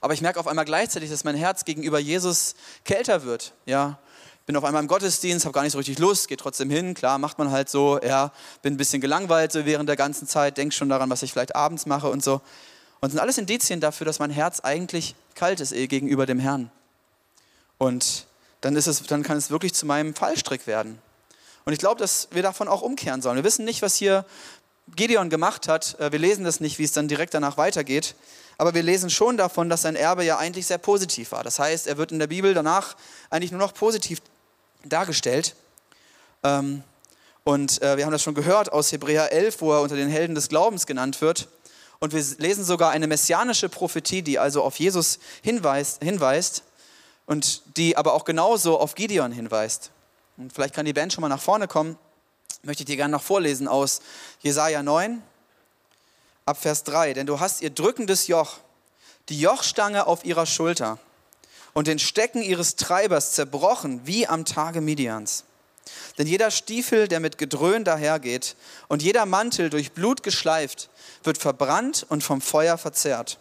Aber 0.00 0.14
ich 0.14 0.20
merke 0.20 0.38
auf 0.38 0.46
einmal 0.46 0.64
gleichzeitig, 0.64 1.10
dass 1.10 1.24
mein 1.24 1.36
Herz 1.36 1.64
gegenüber 1.64 1.98
Jesus 1.98 2.54
kälter 2.84 3.24
wird. 3.24 3.52
Ja, 3.66 3.98
bin 4.46 4.56
auf 4.56 4.64
einmal 4.64 4.82
im 4.82 4.88
Gottesdienst, 4.88 5.44
habe 5.44 5.52
gar 5.52 5.62
nicht 5.62 5.72
so 5.72 5.78
richtig 5.78 5.98
Lust, 5.98 6.26
gehe 6.26 6.38
trotzdem 6.38 6.70
hin. 6.70 6.94
Klar, 6.94 7.18
macht 7.18 7.38
man 7.38 7.50
halt 7.50 7.68
so. 7.68 8.00
Ja, 8.02 8.32
bin 8.62 8.74
ein 8.74 8.76
bisschen 8.78 9.00
gelangweilt 9.00 9.52
so 9.52 9.66
während 9.66 9.88
der 9.88 9.96
ganzen 9.96 10.26
Zeit, 10.26 10.56
denke 10.56 10.74
schon 10.74 10.88
daran, 10.88 11.10
was 11.10 11.22
ich 11.22 11.32
vielleicht 11.32 11.54
abends 11.54 11.84
mache 11.84 12.08
und 12.08 12.24
so. 12.24 12.40
Und 13.00 13.10
sind 13.10 13.20
alles 13.20 13.36
Indizien 13.36 13.80
dafür, 13.80 14.06
dass 14.06 14.18
mein 14.18 14.30
Herz 14.30 14.60
eigentlich 14.60 15.14
kalt 15.34 15.60
ist 15.60 15.72
eh 15.72 15.86
gegenüber 15.86 16.24
dem 16.24 16.38
Herrn. 16.38 16.70
Und 17.76 18.26
dann, 18.62 18.74
ist 18.74 18.86
es, 18.86 19.02
dann 19.02 19.22
kann 19.22 19.36
es 19.36 19.50
wirklich 19.50 19.74
zu 19.74 19.84
meinem 19.84 20.14
Fallstrick 20.14 20.66
werden. 20.66 20.98
Und 21.64 21.74
ich 21.74 21.78
glaube, 21.78 22.00
dass 22.00 22.28
wir 22.30 22.42
davon 22.42 22.68
auch 22.68 22.80
umkehren 22.80 23.20
sollen. 23.20 23.36
Wir 23.36 23.44
wissen 23.44 23.66
nicht, 23.66 23.82
was 23.82 23.96
hier 23.96 24.24
Gideon 24.96 25.30
gemacht 25.30 25.68
hat. 25.68 25.98
Äh, 26.00 26.12
wir 26.12 26.18
lesen 26.18 26.44
das 26.44 26.60
nicht, 26.60 26.78
wie 26.78 26.84
es 26.84 26.92
dann 26.92 27.08
direkt 27.08 27.34
danach 27.34 27.56
weitergeht. 27.56 28.14
Aber 28.58 28.74
wir 28.74 28.82
lesen 28.82 29.10
schon 29.10 29.36
davon, 29.36 29.68
dass 29.68 29.82
sein 29.82 29.96
Erbe 29.96 30.24
ja 30.24 30.38
eigentlich 30.38 30.66
sehr 30.66 30.78
positiv 30.78 31.32
war. 31.32 31.44
Das 31.44 31.58
heißt, 31.58 31.86
er 31.86 31.96
wird 31.96 32.12
in 32.12 32.18
der 32.18 32.26
Bibel 32.26 32.54
danach 32.54 32.96
eigentlich 33.30 33.52
nur 33.52 33.60
noch 33.60 33.74
positiv 33.74 34.20
dargestellt. 34.84 35.54
Ähm, 36.42 36.82
und 37.44 37.80
äh, 37.82 37.96
wir 37.96 38.04
haben 38.04 38.12
das 38.12 38.22
schon 38.22 38.34
gehört 38.34 38.72
aus 38.72 38.92
Hebräer 38.92 39.32
11, 39.32 39.60
wo 39.60 39.72
er 39.72 39.80
unter 39.80 39.96
den 39.96 40.08
Helden 40.08 40.34
des 40.34 40.48
Glaubens 40.48 40.86
genannt 40.86 41.20
wird. 41.20 41.48
Und 42.00 42.12
wir 42.12 42.22
lesen 42.38 42.64
sogar 42.64 42.90
eine 42.90 43.06
messianische 43.06 43.68
Prophetie, 43.68 44.22
die 44.22 44.38
also 44.38 44.62
auf 44.62 44.78
Jesus 44.78 45.18
hinweist, 45.42 46.02
hinweist 46.02 46.62
und 47.26 47.62
die 47.76 47.96
aber 47.96 48.12
auch 48.12 48.24
genauso 48.24 48.78
auf 48.78 48.94
Gideon 48.94 49.32
hinweist. 49.32 49.90
Und 50.36 50.52
vielleicht 50.52 50.74
kann 50.74 50.86
die 50.86 50.92
Band 50.92 51.12
schon 51.12 51.22
mal 51.22 51.28
nach 51.28 51.40
vorne 51.40 51.66
kommen. 51.66 51.96
Möchte 52.62 52.82
ich 52.82 52.86
dir 52.86 52.96
gerne 52.96 53.12
noch 53.12 53.22
vorlesen 53.22 53.66
aus 53.66 54.00
Jesaja 54.40 54.82
9, 54.82 55.22
ab 56.44 56.60
Vers 56.60 56.84
3. 56.84 57.14
Denn 57.14 57.26
du 57.26 57.40
hast 57.40 57.62
ihr 57.62 57.70
drückendes 57.70 58.26
Joch, 58.26 58.58
die 59.28 59.40
Jochstange 59.40 60.06
auf 60.06 60.24
ihrer 60.24 60.44
Schulter 60.44 60.98
und 61.72 61.86
den 61.86 61.98
Stecken 61.98 62.42
ihres 62.42 62.76
Treibers 62.76 63.32
zerbrochen 63.32 64.02
wie 64.04 64.26
am 64.26 64.44
Tage 64.44 64.80
Midians. 64.80 65.44
Denn 66.18 66.26
jeder 66.26 66.50
Stiefel, 66.50 67.08
der 67.08 67.20
mit 67.20 67.38
Gedröhn 67.38 67.84
dahergeht 67.84 68.56
und 68.88 69.02
jeder 69.02 69.24
Mantel 69.24 69.70
durch 69.70 69.92
Blut 69.92 70.22
geschleift, 70.22 70.90
wird 71.22 71.38
verbrannt 71.38 72.04
und 72.10 72.22
vom 72.22 72.40
Feuer 72.40 72.76
verzehrt. 72.76 73.38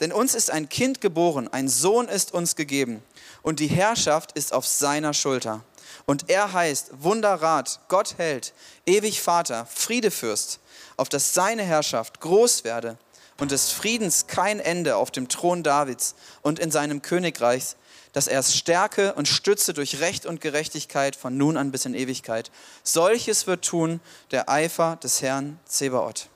Denn 0.00 0.12
uns 0.12 0.34
ist 0.34 0.50
ein 0.50 0.68
Kind 0.68 1.00
geboren, 1.00 1.48
ein 1.48 1.68
Sohn 1.68 2.08
ist 2.08 2.32
uns 2.32 2.56
gegeben 2.56 3.02
und 3.42 3.60
die 3.60 3.66
Herrschaft 3.66 4.32
ist 4.32 4.52
auf 4.52 4.66
seiner 4.66 5.12
Schulter. 5.12 5.62
Und 6.06 6.30
er 6.30 6.52
heißt 6.52 6.90
Wunderrat, 7.02 7.80
Gott 7.88 8.18
hält, 8.18 8.52
ewig 8.86 9.20
Vater, 9.20 9.66
Friedefürst, 9.66 10.60
auf 10.96 11.08
dass 11.08 11.34
seine 11.34 11.62
Herrschaft 11.62 12.20
groß 12.20 12.64
werde 12.64 12.98
und 13.38 13.50
des 13.50 13.70
Friedens 13.70 14.26
kein 14.26 14.60
Ende 14.60 14.96
auf 14.96 15.10
dem 15.10 15.28
Thron 15.28 15.62
Davids 15.62 16.14
und 16.42 16.58
in 16.58 16.70
seinem 16.70 17.02
Königreich, 17.02 17.76
dass 18.12 18.26
er 18.26 18.40
es 18.40 18.54
stärke 18.54 19.14
und 19.14 19.26
stütze 19.26 19.72
durch 19.72 20.00
Recht 20.00 20.26
und 20.26 20.40
Gerechtigkeit 20.40 21.16
von 21.16 21.36
nun 21.36 21.56
an 21.56 21.72
bis 21.72 21.86
in 21.86 21.94
Ewigkeit. 21.94 22.50
Solches 22.82 23.46
wird 23.46 23.64
tun 23.64 24.00
der 24.30 24.48
Eifer 24.48 24.96
des 25.02 25.22
Herrn 25.22 25.58
Zebaoth. 25.64 26.28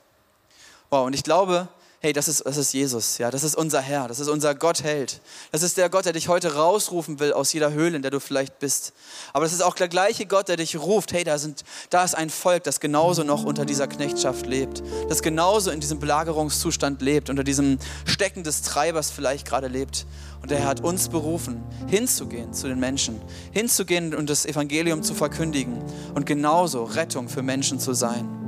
Wow, 0.89 1.05
und 1.05 1.13
ich 1.13 1.23
glaube, 1.23 1.67
hey, 2.07 2.13
das 2.13 2.29
ist, 2.29 2.45
das 2.45 2.55
ist 2.55 2.71
Jesus, 2.71 3.17
ja, 3.17 3.31
das 3.31 3.43
ist 3.43 3.53
unser 3.53 3.81
Herr, 3.81 4.07
das 4.07 4.21
ist 4.21 4.29
unser 4.29 4.55
Gottheld. 4.55 5.19
Das 5.51 5.61
ist 5.61 5.75
der 5.75 5.89
Gott, 5.89 6.05
der 6.05 6.13
dich 6.13 6.29
heute 6.29 6.55
rausrufen 6.55 7.19
will 7.19 7.33
aus 7.33 7.51
jeder 7.51 7.73
Höhle, 7.73 7.97
in 7.97 8.01
der 8.01 8.11
du 8.11 8.21
vielleicht 8.21 8.59
bist. 8.59 8.93
Aber 9.33 9.43
das 9.43 9.51
ist 9.51 9.61
auch 9.61 9.75
der 9.75 9.89
gleiche 9.89 10.25
Gott, 10.25 10.47
der 10.47 10.55
dich 10.55 10.77
ruft, 10.77 11.11
hey, 11.11 11.25
da, 11.25 11.37
sind, 11.37 11.65
da 11.89 12.05
ist 12.05 12.15
ein 12.15 12.29
Volk, 12.29 12.63
das 12.63 12.79
genauso 12.79 13.23
noch 13.23 13.43
unter 13.43 13.65
dieser 13.65 13.87
Knechtschaft 13.87 14.45
lebt, 14.45 14.81
das 15.09 15.21
genauso 15.21 15.69
in 15.69 15.81
diesem 15.81 15.99
Belagerungszustand 15.99 17.01
lebt, 17.01 17.29
unter 17.29 17.43
diesem 17.43 17.77
Stecken 18.05 18.45
des 18.45 18.61
Treibers 18.61 19.11
vielleicht 19.11 19.45
gerade 19.45 19.67
lebt. 19.67 20.05
Und 20.41 20.49
der 20.49 20.59
Herr 20.59 20.67
hat 20.67 20.79
uns 20.85 21.09
berufen, 21.09 21.61
hinzugehen 21.87 22.53
zu 22.53 22.69
den 22.69 22.79
Menschen, 22.79 23.21
hinzugehen 23.51 24.15
und 24.15 24.29
das 24.29 24.45
Evangelium 24.45 25.03
zu 25.03 25.13
verkündigen 25.13 25.83
und 26.15 26.25
genauso 26.25 26.85
Rettung 26.85 27.27
für 27.27 27.43
Menschen 27.43 27.81
zu 27.81 27.93
sein. 27.93 28.46